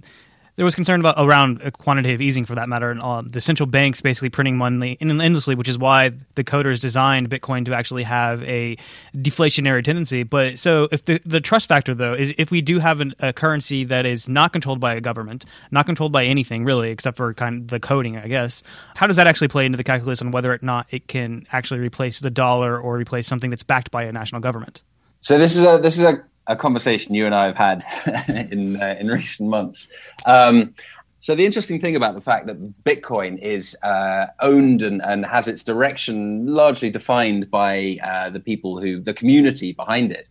there 0.55 0.65
was 0.65 0.75
concern 0.75 0.99
about 0.99 1.15
around 1.17 1.61
quantitative 1.73 2.21
easing 2.21 2.45
for 2.45 2.55
that 2.55 2.69
matter, 2.69 2.89
and 2.89 3.01
um, 3.01 3.27
the 3.27 3.41
central 3.41 3.67
banks 3.67 4.01
basically 4.01 4.29
printing 4.29 4.57
money 4.57 4.97
endlessly, 5.01 5.55
which 5.55 5.67
is 5.67 5.77
why 5.77 6.11
the 6.35 6.43
coders 6.43 6.79
designed 6.79 7.29
Bitcoin 7.29 7.65
to 7.65 7.73
actually 7.73 8.03
have 8.03 8.41
a 8.43 8.77
deflationary 9.15 9.83
tendency. 9.83 10.23
But 10.23 10.57
so 10.57 10.87
if 10.91 11.03
the 11.05 11.19
the 11.25 11.41
trust 11.41 11.67
factor 11.67 11.93
though 11.93 12.13
is 12.13 12.33
if 12.37 12.51
we 12.51 12.61
do 12.61 12.79
have 12.79 13.01
an, 13.01 13.13
a 13.19 13.33
currency 13.33 13.83
that 13.85 14.05
is 14.05 14.29
not 14.29 14.53
controlled 14.53 14.79
by 14.79 14.95
a 14.95 15.01
government, 15.01 15.45
not 15.71 15.85
controlled 15.85 16.11
by 16.11 16.23
anything 16.23 16.63
really 16.63 16.89
except 16.89 17.17
for 17.17 17.33
kind 17.33 17.63
of 17.63 17.67
the 17.67 17.79
coding, 17.79 18.17
I 18.17 18.27
guess, 18.27 18.63
how 18.95 19.07
does 19.07 19.17
that 19.17 19.27
actually 19.27 19.49
play 19.49 19.65
into 19.65 19.77
the 19.77 19.83
calculus 19.83 20.21
on 20.21 20.31
whether 20.31 20.53
or 20.53 20.59
not 20.61 20.87
it 20.89 21.07
can 21.07 21.45
actually 21.51 21.81
replace 21.81 22.19
the 22.21 22.29
dollar 22.29 22.79
or 22.79 22.97
replace 22.97 23.27
something 23.27 23.49
that's 23.49 23.63
backed 23.63 23.91
by 23.91 24.03
a 24.03 24.11
national 24.11 24.41
government? 24.41 24.83
So 25.19 25.37
this 25.37 25.57
is 25.57 25.63
a 25.63 25.79
this 25.81 25.97
is 25.97 26.03
a 26.03 26.23
a 26.47 26.55
conversation 26.55 27.13
you 27.13 27.25
and 27.25 27.35
I 27.35 27.45
have 27.45 27.55
had 27.55 27.83
in 28.51 28.81
uh, 28.81 28.95
in 28.99 29.07
recent 29.07 29.49
months. 29.49 29.87
Um, 30.25 30.73
so 31.19 31.33
the 31.33 31.45
interesting 31.45 31.81
thing 31.81 31.95
about 31.95 32.13
the 32.13 32.21
fact 32.21 32.45
that 32.45 32.61
Bitcoin 32.83 33.41
is 33.41 33.75
uh, 33.81 34.27
owned 34.41 34.83
and, 34.83 35.01
and 35.01 35.25
has 35.25 35.47
its 35.47 35.63
direction 35.63 36.45
largely 36.45 36.91
defined 36.91 37.49
by 37.49 37.97
uh, 38.03 38.29
the 38.29 38.39
people 38.39 38.79
who 38.79 38.99
the 38.99 39.13
community 39.13 39.73
behind 39.73 40.11
it 40.11 40.29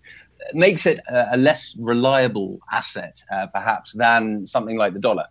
makes 0.52 0.87
it 0.87 1.00
a, 1.09 1.35
a 1.35 1.37
less 1.37 1.75
reliable 1.78 2.61
asset, 2.71 3.23
uh, 3.33 3.47
perhaps, 3.49 3.92
than 3.92 4.47
something 4.47 4.76
like 4.76 4.92
the 4.92 5.00
dollar. 5.00 5.26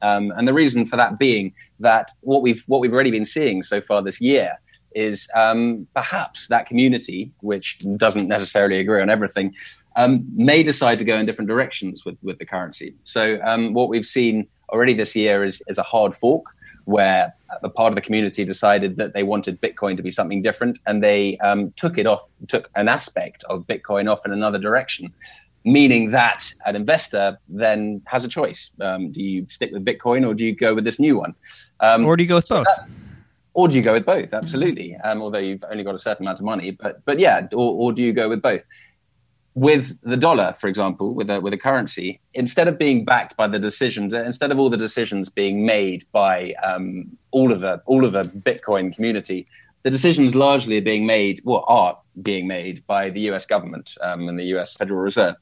Um, 0.00 0.32
and 0.36 0.46
the 0.46 0.54
reason 0.54 0.86
for 0.86 0.96
that 0.96 1.18
being 1.18 1.52
that 1.80 2.10
what 2.20 2.42
we've 2.42 2.62
what 2.66 2.80
we've 2.80 2.92
already 2.92 3.10
been 3.10 3.24
seeing 3.24 3.62
so 3.62 3.80
far 3.80 4.02
this 4.02 4.20
year 4.20 4.58
is 4.94 5.28
um, 5.34 5.86
perhaps 5.94 6.46
that 6.48 6.66
community, 6.66 7.32
which 7.40 7.78
doesn't 7.96 8.28
necessarily 8.28 8.78
agree 8.78 9.02
on 9.02 9.10
everything, 9.10 9.54
um, 9.96 10.24
may 10.32 10.62
decide 10.62 10.98
to 10.98 11.04
go 11.04 11.16
in 11.18 11.26
different 11.26 11.48
directions 11.48 12.04
with, 12.04 12.16
with 12.22 12.38
the 12.38 12.46
currency. 12.46 12.94
So 13.04 13.38
um, 13.44 13.74
what 13.74 13.88
we've 13.88 14.06
seen 14.06 14.46
already 14.70 14.94
this 14.94 15.14
year 15.14 15.44
is, 15.44 15.62
is 15.68 15.78
a 15.78 15.82
hard 15.82 16.14
fork 16.14 16.44
where 16.84 17.32
a 17.62 17.68
part 17.68 17.92
of 17.92 17.94
the 17.94 18.00
community 18.00 18.44
decided 18.44 18.96
that 18.96 19.14
they 19.14 19.22
wanted 19.22 19.60
Bitcoin 19.60 19.96
to 19.96 20.02
be 20.02 20.10
something 20.10 20.42
different 20.42 20.78
and 20.86 21.02
they 21.02 21.38
um, 21.38 21.72
took 21.76 21.96
it 21.96 22.06
off, 22.06 22.32
took 22.48 22.68
an 22.74 22.88
aspect 22.88 23.44
of 23.44 23.66
Bitcoin 23.66 24.10
off 24.10 24.24
in 24.26 24.32
another 24.32 24.58
direction. 24.58 25.12
Meaning 25.66 26.10
that 26.10 26.52
an 26.66 26.76
investor 26.76 27.38
then 27.48 28.02
has 28.04 28.22
a 28.22 28.28
choice. 28.28 28.70
Um, 28.82 29.10
do 29.10 29.22
you 29.22 29.46
stick 29.48 29.70
with 29.72 29.82
Bitcoin 29.82 30.26
or 30.26 30.34
do 30.34 30.44
you 30.44 30.54
go 30.54 30.74
with 30.74 30.84
this 30.84 30.98
new 30.98 31.16
one? 31.16 31.34
Um, 31.80 32.04
or 32.04 32.18
do 32.18 32.22
you 32.22 32.28
go 32.28 32.34
with 32.34 32.48
both? 32.48 32.66
That, 32.66 32.86
or 33.54 33.68
do 33.68 33.76
you 33.76 33.82
go 33.82 33.94
with 33.94 34.04
both? 34.04 34.34
Absolutely. 34.34 34.96
Um, 34.96 35.22
although 35.22 35.38
you've 35.38 35.64
only 35.70 35.82
got 35.82 35.94
a 35.94 35.98
certain 35.98 36.26
amount 36.26 36.40
of 36.40 36.44
money, 36.44 36.72
but 36.72 37.02
but 37.06 37.18
yeah, 37.18 37.46
or, 37.52 37.74
or 37.74 37.92
do 37.92 38.02
you 38.02 38.12
go 38.12 38.28
with 38.28 38.42
both? 38.42 38.62
With 39.54 39.98
the 40.02 40.16
dollar, 40.16 40.52
for 40.54 40.66
example, 40.66 41.14
with 41.14 41.30
a 41.30 41.40
with 41.40 41.52
a 41.52 41.58
currency, 41.58 42.20
instead 42.34 42.66
of 42.66 42.78
being 42.78 43.04
backed 43.04 43.36
by 43.36 43.46
the 43.46 43.58
decisions, 43.58 44.12
instead 44.12 44.50
of 44.50 44.58
all 44.58 44.68
the 44.68 44.76
decisions 44.76 45.28
being 45.28 45.64
made 45.64 46.04
by 46.12 46.54
um, 46.64 47.16
all 47.30 47.52
of 47.52 47.60
the 47.60 47.80
all 47.86 48.04
of 48.04 48.12
the 48.12 48.22
Bitcoin 48.22 48.94
community, 48.94 49.46
the 49.84 49.90
decisions 49.90 50.34
largely 50.34 50.78
are 50.78 50.82
being 50.82 51.06
made, 51.06 51.40
well, 51.44 51.64
are 51.68 51.96
being 52.22 52.48
made 52.48 52.84
by 52.86 53.10
the 53.10 53.20
U.S. 53.20 53.46
government 53.46 53.96
um, 54.00 54.28
and 54.28 54.38
the 54.38 54.44
U.S. 54.46 54.74
Federal 54.74 55.00
Reserve. 55.00 55.36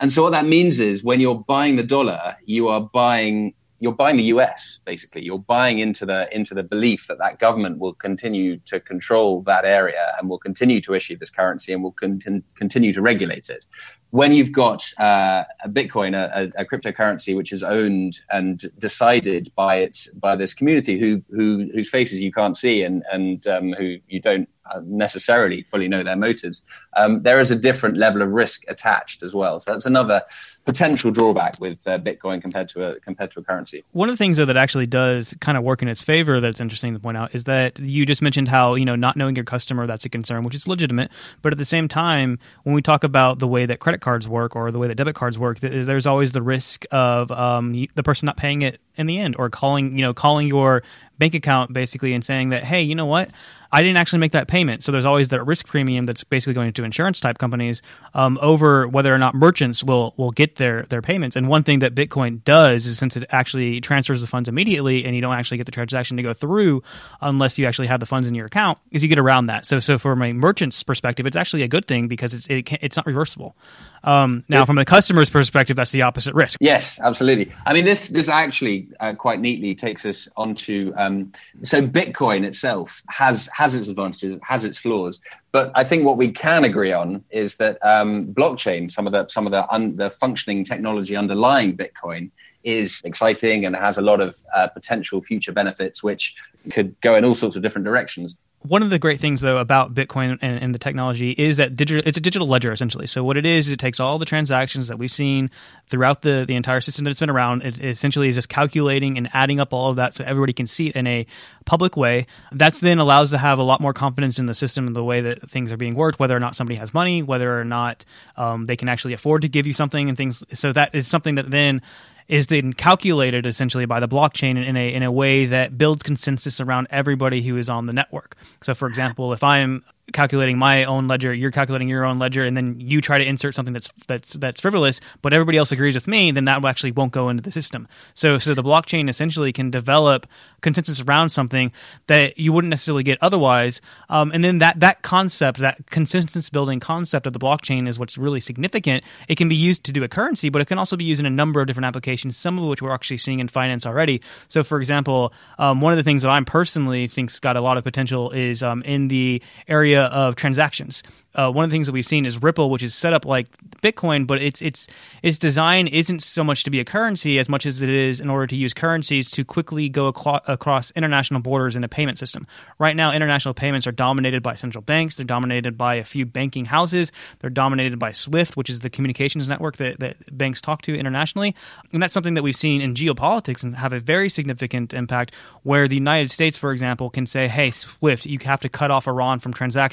And 0.00 0.12
so 0.12 0.22
what 0.24 0.32
that 0.32 0.46
means 0.46 0.80
is, 0.80 1.04
when 1.04 1.20
you're 1.20 1.38
buying 1.38 1.76
the 1.76 1.84
dollar, 1.84 2.36
you 2.44 2.68
are 2.68 2.80
buying 2.80 3.54
you're 3.84 3.92
buying 3.92 4.16
the 4.16 4.30
US 4.34 4.80
basically. 4.86 5.22
You're 5.22 5.46
buying 5.56 5.78
into 5.78 6.06
the 6.06 6.34
into 6.34 6.54
the 6.54 6.62
belief 6.62 7.06
that 7.08 7.18
that 7.18 7.38
government 7.38 7.78
will 7.78 7.92
continue 7.92 8.56
to 8.70 8.80
control 8.80 9.42
that 9.42 9.66
area 9.66 10.14
and 10.18 10.30
will 10.30 10.38
continue 10.38 10.80
to 10.80 10.94
issue 10.94 11.18
this 11.18 11.28
currency 11.28 11.70
and 11.74 11.82
will 11.82 11.92
con- 11.92 12.42
continue 12.56 12.94
to 12.94 13.02
regulate 13.02 13.50
it. 13.50 13.66
When 14.08 14.32
you've 14.32 14.52
got 14.52 14.80
uh, 14.98 15.42
a 15.62 15.68
Bitcoin, 15.68 16.14
a, 16.14 16.50
a, 16.56 16.64
cryptocurrency 16.64 17.36
which 17.36 17.52
is 17.52 17.62
owned 17.62 18.20
and 18.30 18.64
decided 18.78 19.52
by 19.54 19.76
its 19.76 20.08
by 20.14 20.34
this 20.34 20.54
community 20.54 20.98
who 20.98 21.22
who 21.28 21.68
whose 21.74 21.90
faces 21.90 22.22
you 22.22 22.32
can't 22.32 22.56
see 22.56 22.84
and 22.84 23.04
and 23.12 23.46
um, 23.46 23.72
who 23.72 23.98
you 24.08 24.20
don't 24.20 24.48
necessarily 24.84 25.62
fully 25.62 25.88
know 25.88 26.02
their 26.02 26.16
motives, 26.16 26.62
um, 26.96 27.22
there 27.22 27.40
is 27.40 27.50
a 27.50 27.56
different 27.56 27.96
level 27.96 28.22
of 28.22 28.32
risk 28.32 28.62
attached 28.68 29.22
as 29.22 29.34
well. 29.34 29.58
So 29.58 29.72
that's 29.72 29.86
another 29.86 30.22
potential 30.64 31.10
drawback 31.10 31.60
with 31.60 31.86
uh, 31.86 31.98
Bitcoin 31.98 32.40
compared 32.40 32.68
to 32.70 32.84
a 32.84 33.00
compared 33.00 33.30
to 33.32 33.40
a 33.40 33.42
currency. 33.42 33.84
One 33.92 34.08
of 34.08 34.14
the 34.14 34.16
things 34.16 34.36
though 34.36 34.46
that 34.46 34.56
actually 34.56 34.86
does 34.86 35.34
kind 35.40 35.58
of 35.58 35.64
work 35.64 35.82
in 35.82 35.88
its 35.88 36.02
favor 36.02 36.40
that's 36.40 36.60
interesting 36.60 36.94
to 36.94 37.00
point 37.00 37.16
out 37.16 37.34
is 37.34 37.44
that 37.44 37.78
you 37.78 38.06
just 38.06 38.22
mentioned 38.22 38.48
how 38.48 38.74
you 38.74 38.84
know 38.84 38.96
not 38.96 39.16
knowing 39.16 39.36
your 39.36 39.44
customer 39.44 39.86
that's 39.86 40.04
a 40.04 40.08
concern, 40.08 40.42
which 40.42 40.54
is 40.54 40.66
legitimate. 40.66 41.10
But 41.42 41.52
at 41.52 41.58
the 41.58 41.64
same 41.64 41.88
time, 41.88 42.38
when 42.62 42.74
we 42.74 42.82
talk 42.82 43.04
about 43.04 43.38
the 43.38 43.48
way 43.48 43.66
that 43.66 43.80
credit 43.80 44.00
cards 44.00 44.26
work 44.26 44.56
or 44.56 44.70
the 44.70 44.78
way 44.78 44.88
that 44.88 44.96
debit 44.96 45.14
cards 45.14 45.38
work, 45.38 45.60
there's 45.60 46.06
always 46.06 46.32
the 46.32 46.42
risk 46.42 46.84
of 46.90 47.30
um, 47.30 47.72
the 47.94 48.02
person 48.02 48.26
not 48.26 48.36
paying 48.36 48.62
it 48.62 48.80
in 48.96 49.06
the 49.06 49.18
end 49.18 49.34
or 49.38 49.50
calling 49.50 49.98
you 49.98 50.02
know 50.02 50.14
calling 50.14 50.46
your 50.46 50.82
bank 51.18 51.34
account 51.34 51.72
basically 51.72 52.12
and 52.12 52.24
saying 52.24 52.50
that 52.50 52.64
hey 52.64 52.82
you 52.82 52.94
know 52.94 53.06
what 53.06 53.30
I 53.74 53.82
didn't 53.82 53.96
actually 53.96 54.20
make 54.20 54.30
that 54.32 54.46
payment. 54.46 54.84
So 54.84 54.92
there's 54.92 55.04
always 55.04 55.30
that 55.30 55.42
risk 55.42 55.66
premium 55.66 56.06
that's 56.06 56.22
basically 56.22 56.54
going 56.54 56.72
to 56.74 56.84
insurance 56.84 57.18
type 57.18 57.38
companies 57.38 57.82
um, 58.14 58.38
over 58.40 58.86
whether 58.86 59.12
or 59.12 59.18
not 59.18 59.34
merchants 59.34 59.82
will 59.82 60.14
will 60.16 60.30
get 60.30 60.54
their 60.56 60.84
their 60.84 61.02
payments. 61.02 61.34
And 61.34 61.48
one 61.48 61.64
thing 61.64 61.80
that 61.80 61.92
Bitcoin 61.92 62.44
does 62.44 62.86
is 62.86 62.98
since 62.98 63.16
it 63.16 63.26
actually 63.30 63.80
transfers 63.80 64.20
the 64.20 64.28
funds 64.28 64.48
immediately 64.48 65.04
and 65.04 65.16
you 65.16 65.20
don't 65.20 65.34
actually 65.34 65.56
get 65.56 65.66
the 65.66 65.72
transaction 65.72 66.16
to 66.18 66.22
go 66.22 66.32
through 66.32 66.84
unless 67.20 67.58
you 67.58 67.66
actually 67.66 67.88
have 67.88 67.98
the 67.98 68.06
funds 68.06 68.28
in 68.28 68.36
your 68.36 68.46
account, 68.46 68.78
is 68.92 69.02
you 69.02 69.08
get 69.08 69.18
around 69.18 69.46
that. 69.46 69.66
So 69.66 69.80
so 69.80 69.98
from 69.98 70.22
a 70.22 70.32
merchant's 70.32 70.80
perspective, 70.84 71.26
it's 71.26 71.34
actually 71.34 71.62
a 71.62 71.68
good 71.68 71.86
thing 71.86 72.06
because 72.06 72.32
it's 72.32 72.46
it 72.46 72.72
it's 72.80 72.96
not 72.96 73.06
reversible. 73.06 73.56
Um, 74.04 74.44
now, 74.48 74.66
from 74.66 74.76
the 74.76 74.84
customer's 74.84 75.30
perspective, 75.30 75.76
that's 75.76 75.90
the 75.90 76.02
opposite 76.02 76.34
risk. 76.34 76.58
Yes, 76.60 77.00
absolutely. 77.02 77.50
I 77.66 77.72
mean, 77.72 77.86
this 77.86 78.08
this 78.08 78.28
actually 78.28 78.88
uh, 79.00 79.14
quite 79.14 79.40
neatly 79.40 79.74
takes 79.74 80.04
us 80.04 80.28
onto 80.36 80.92
um, 80.96 81.32
so 81.62 81.80
Bitcoin 81.80 82.44
itself 82.44 83.02
has 83.08 83.48
has 83.52 83.63
its 83.72 83.88
advantages, 83.88 84.34
it 84.34 84.42
has 84.44 84.64
its 84.64 84.76
flaws, 84.76 85.20
but 85.52 85.70
I 85.74 85.84
think 85.84 86.04
what 86.04 86.18
we 86.18 86.32
can 86.32 86.64
agree 86.64 86.92
on 86.92 87.24
is 87.30 87.56
that 87.56 87.78
um, 87.82 88.26
blockchain, 88.34 88.90
some 88.90 89.06
of 89.06 89.12
the 89.12 89.28
some 89.28 89.46
of 89.46 89.52
the 89.52 89.72
un, 89.72 89.96
the 89.96 90.10
functioning 90.10 90.64
technology 90.64 91.16
underlying 91.16 91.76
Bitcoin, 91.76 92.30
is 92.64 93.00
exciting 93.04 93.64
and 93.64 93.76
has 93.76 93.96
a 93.96 94.02
lot 94.02 94.20
of 94.20 94.36
uh, 94.54 94.66
potential 94.66 95.22
future 95.22 95.52
benefits, 95.52 96.02
which 96.02 96.34
could 96.70 97.00
go 97.00 97.14
in 97.14 97.24
all 97.24 97.36
sorts 97.36 97.54
of 97.56 97.62
different 97.62 97.84
directions 97.84 98.36
one 98.66 98.82
of 98.82 98.88
the 98.88 98.98
great 98.98 99.20
things 99.20 99.42
though 99.42 99.58
about 99.58 99.94
Bitcoin 99.94 100.38
and, 100.40 100.62
and, 100.62 100.74
the 100.74 100.78
technology 100.78 101.32
is 101.32 101.58
that 101.58 101.76
digital 101.76 102.02
it's 102.06 102.16
a 102.16 102.20
digital 102.20 102.48
ledger 102.48 102.72
essentially. 102.72 103.06
So 103.06 103.22
what 103.22 103.36
it 103.36 103.44
is, 103.44 103.66
is 103.66 103.74
it 103.74 103.78
takes 103.78 104.00
all 104.00 104.18
the 104.18 104.24
transactions 104.24 104.88
that 104.88 104.98
we've 104.98 105.10
seen 105.10 105.50
throughout 105.86 106.22
the, 106.22 106.44
the 106.48 106.54
entire 106.54 106.80
system 106.80 107.04
that 107.04 107.10
it's 107.10 107.20
been 107.20 107.28
around. 107.28 107.62
It, 107.62 107.78
it 107.78 107.90
essentially 107.90 108.28
is 108.28 108.36
just 108.36 108.48
calculating 108.48 109.18
and 109.18 109.28
adding 109.34 109.60
up 109.60 109.74
all 109.74 109.90
of 109.90 109.96
that 109.96 110.14
so 110.14 110.24
everybody 110.24 110.54
can 110.54 110.64
see 110.64 110.88
it 110.88 110.96
in 110.96 111.06
a 111.06 111.26
public 111.66 111.94
way. 111.94 112.26
That's 112.52 112.80
then 112.80 112.98
allows 112.98 113.30
to 113.30 113.38
have 113.38 113.58
a 113.58 113.62
lot 113.62 113.82
more 113.82 113.92
confidence 113.92 114.38
in 114.38 114.46
the 114.46 114.54
system 114.54 114.86
and 114.86 114.96
the 114.96 115.04
way 115.04 115.20
that 115.20 115.48
things 115.50 115.70
are 115.70 115.76
being 115.76 115.94
worked, 115.94 116.18
whether 116.18 116.34
or 116.34 116.40
not 116.40 116.54
somebody 116.54 116.76
has 116.78 116.94
money, 116.94 117.22
whether 117.22 117.60
or 117.60 117.64
not 117.64 118.06
um, 118.38 118.64
they 118.64 118.76
can 118.76 118.88
actually 118.88 119.12
afford 119.12 119.42
to 119.42 119.48
give 119.48 119.66
you 119.66 119.74
something 119.74 120.08
and 120.08 120.16
things. 120.16 120.42
So 120.54 120.72
that 120.72 120.94
is 120.94 121.06
something 121.06 121.34
that 121.34 121.50
then 121.50 121.82
is 122.28 122.46
then 122.46 122.72
calculated 122.72 123.46
essentially 123.46 123.84
by 123.86 124.00
the 124.00 124.08
blockchain 124.08 124.62
in 124.64 124.76
a 124.76 124.92
in 124.92 125.02
a 125.02 125.12
way 125.12 125.46
that 125.46 125.76
builds 125.76 126.02
consensus 126.02 126.60
around 126.60 126.86
everybody 126.90 127.42
who 127.42 127.56
is 127.56 127.68
on 127.68 127.86
the 127.86 127.92
network. 127.92 128.36
So, 128.62 128.74
for 128.74 128.88
example, 128.88 129.32
if 129.32 129.42
I'm 129.42 129.84
calculating 130.12 130.58
my 130.58 130.84
own 130.84 131.08
ledger, 131.08 131.32
you're 131.32 131.50
calculating 131.50 131.88
your 131.88 132.04
own 132.04 132.18
ledger, 132.18 132.44
and 132.44 132.56
then 132.56 132.78
you 132.78 133.00
try 133.00 133.18
to 133.18 133.24
insert 133.24 133.54
something 133.54 133.72
that's 133.72 133.90
that's 134.06 134.34
that's 134.34 134.60
frivolous, 134.60 135.00
but 135.22 135.32
everybody 135.32 135.58
else 135.58 135.72
agrees 135.72 135.94
with 135.94 136.06
me, 136.06 136.30
then 136.30 136.44
that 136.44 136.64
actually 136.64 136.92
won't 136.92 137.12
go 137.12 137.28
into 137.28 137.42
the 137.42 137.50
system. 137.50 137.88
So 138.14 138.38
so 138.38 138.54
the 138.54 138.62
blockchain 138.62 139.08
essentially 139.08 139.52
can 139.52 139.70
develop 139.70 140.26
consensus 140.60 141.00
around 141.00 141.30
something 141.30 141.72
that 142.06 142.38
you 142.38 142.52
wouldn't 142.52 142.70
necessarily 142.70 143.02
get 143.02 143.18
otherwise, 143.22 143.80
um, 144.08 144.30
and 144.32 144.44
then 144.44 144.58
that 144.58 144.80
that 144.80 145.02
concept, 145.02 145.58
that 145.58 145.90
consensus 145.90 146.50
building 146.50 146.80
concept 146.80 147.26
of 147.26 147.32
the 147.32 147.38
blockchain 147.38 147.88
is 147.88 147.98
what's 147.98 148.18
really 148.18 148.40
significant. 148.40 149.04
It 149.28 149.36
can 149.36 149.48
be 149.48 149.56
used 149.56 149.84
to 149.84 149.92
do 149.92 150.04
a 150.04 150.08
currency, 150.08 150.48
but 150.50 150.60
it 150.60 150.66
can 150.66 150.78
also 150.78 150.96
be 150.96 151.04
used 151.04 151.20
in 151.20 151.26
a 151.26 151.30
number 151.30 151.60
of 151.60 151.66
different 151.66 151.86
applications, 151.86 152.36
some 152.36 152.58
of 152.58 152.64
which 152.64 152.82
we're 152.82 152.92
actually 152.92 153.18
seeing 153.18 153.40
in 153.40 153.48
finance 153.48 153.86
already. 153.86 154.20
So 154.48 154.62
for 154.62 154.78
example, 154.78 155.32
um, 155.58 155.80
one 155.80 155.92
of 155.92 155.96
the 155.96 156.02
things 156.02 156.22
that 156.22 156.30
I'm 156.30 156.44
personally 156.44 157.08
think's 157.08 157.40
got 157.40 157.56
a 157.56 157.60
lot 157.60 157.78
of 157.78 157.84
potential 157.84 158.30
is 158.30 158.62
um, 158.62 158.82
in 158.82 159.08
the 159.08 159.42
area 159.66 159.93
area 159.94 160.08
of 160.08 160.36
transactions. 160.36 161.02
uh, 161.34 161.50
one 161.50 161.64
of 161.64 161.70
the 161.70 161.74
things 161.74 161.86
that 161.86 161.92
we've 161.92 162.06
seen 162.06 162.26
is 162.26 162.40
Ripple, 162.40 162.70
which 162.70 162.82
is 162.82 162.94
set 162.94 163.12
up 163.12 163.24
like 163.24 163.48
Bitcoin, 163.82 164.26
but 164.26 164.40
its 164.40 164.62
its 164.62 164.86
its 165.22 165.38
design 165.38 165.88
isn't 165.88 166.22
so 166.22 166.44
much 166.44 166.64
to 166.64 166.70
be 166.70 166.80
a 166.80 166.84
currency 166.84 167.38
as 167.38 167.48
much 167.48 167.66
as 167.66 167.82
it 167.82 167.88
is 167.88 168.20
in 168.20 168.30
order 168.30 168.46
to 168.46 168.56
use 168.56 168.72
currencies 168.72 169.30
to 169.32 169.44
quickly 169.44 169.88
go 169.88 170.12
aclo- 170.12 170.40
across 170.46 170.92
international 170.92 171.40
borders 171.40 171.76
in 171.76 171.82
a 171.82 171.88
payment 171.88 172.18
system. 172.18 172.46
Right 172.78 172.94
now, 172.94 173.12
international 173.12 173.54
payments 173.54 173.86
are 173.86 173.92
dominated 173.92 174.42
by 174.42 174.54
central 174.54 174.82
banks. 174.82 175.16
They're 175.16 175.26
dominated 175.26 175.76
by 175.76 175.96
a 175.96 176.04
few 176.04 176.24
banking 176.24 176.66
houses. 176.66 177.10
They're 177.40 177.50
dominated 177.50 177.98
by 177.98 178.12
SWIFT, 178.12 178.56
which 178.56 178.70
is 178.70 178.80
the 178.80 178.90
communications 178.90 179.48
network 179.48 179.76
that, 179.78 180.00
that 180.00 180.16
banks 180.36 180.60
talk 180.60 180.82
to 180.82 180.96
internationally, 180.96 181.54
and 181.92 182.02
that's 182.02 182.14
something 182.14 182.34
that 182.34 182.42
we've 182.42 182.56
seen 182.56 182.80
in 182.80 182.94
geopolitics 182.94 183.64
and 183.64 183.76
have 183.76 183.92
a 183.92 183.98
very 183.98 184.28
significant 184.28 184.94
impact. 184.94 185.34
Where 185.62 185.88
the 185.88 185.96
United 185.96 186.30
States, 186.30 186.56
for 186.56 186.72
example, 186.72 187.10
can 187.10 187.26
say, 187.26 187.48
"Hey, 187.48 187.70
SWIFT, 187.70 188.26
you 188.26 188.38
have 188.44 188.60
to 188.60 188.68
cut 188.68 188.90
off 188.90 189.08
Iran 189.08 189.40
from 189.40 189.52
transactions." 189.52 189.83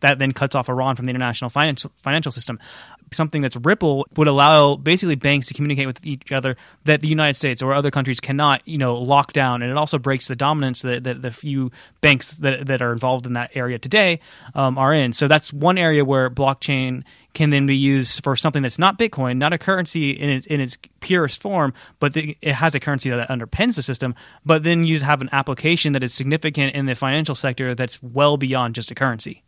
That 0.00 0.18
then 0.18 0.32
cuts 0.32 0.54
off 0.54 0.68
Iran 0.68 0.96
from 0.96 1.06
the 1.06 1.10
international 1.10 1.50
financial 1.50 1.90
financial 2.02 2.32
system. 2.32 2.58
Something 3.12 3.42
that's 3.42 3.56
Ripple 3.56 4.06
would 4.16 4.28
allow 4.28 4.76
basically 4.76 5.16
banks 5.16 5.48
to 5.48 5.54
communicate 5.54 5.86
with 5.86 6.06
each 6.06 6.30
other 6.30 6.56
that 6.84 7.00
the 7.00 7.08
United 7.08 7.34
States 7.34 7.60
or 7.60 7.74
other 7.74 7.90
countries 7.90 8.20
cannot, 8.20 8.62
you 8.68 8.78
know, 8.78 8.94
lock 8.96 9.32
down, 9.32 9.62
and 9.62 9.70
it 9.70 9.76
also 9.76 9.98
breaks 9.98 10.28
the 10.28 10.36
dominance 10.36 10.82
that, 10.82 11.04
that 11.04 11.20
the 11.20 11.30
few 11.32 11.72
banks 12.00 12.32
that 12.38 12.66
that 12.66 12.82
are 12.82 12.92
involved 12.92 13.26
in 13.26 13.32
that 13.32 13.50
area 13.54 13.78
today 13.78 14.20
um, 14.54 14.78
are 14.78 14.94
in. 14.94 15.12
So 15.12 15.26
that's 15.26 15.52
one 15.52 15.78
area 15.78 16.04
where 16.04 16.30
blockchain 16.30 17.02
can 17.34 17.50
then 17.50 17.66
be 17.66 17.76
used 17.76 18.22
for 18.24 18.36
something 18.36 18.62
that's 18.62 18.78
not 18.78 18.98
Bitcoin, 18.98 19.36
not 19.36 19.52
a 19.52 19.58
currency 19.58 20.10
in 20.10 20.28
its 20.28 20.46
in 20.46 20.60
its 20.60 20.76
purest 21.00 21.40
form, 21.40 21.72
but 21.98 22.14
the, 22.14 22.36
it 22.42 22.54
has 22.54 22.74
a 22.74 22.80
currency 22.80 23.10
that 23.10 23.28
underpins 23.28 23.76
the 23.76 23.82
system. 23.82 24.14
But 24.44 24.62
then 24.62 24.84
you 24.84 24.98
have 25.00 25.20
an 25.20 25.28
application 25.32 25.92
that 25.92 26.02
is 26.02 26.12
significant 26.12 26.74
in 26.74 26.86
the 26.86 26.94
financial 26.94 27.34
sector 27.34 27.74
that's 27.74 28.02
well 28.02 28.36
beyond 28.36 28.74
just 28.74 28.90
a 28.90 28.94
currency. 28.94 29.42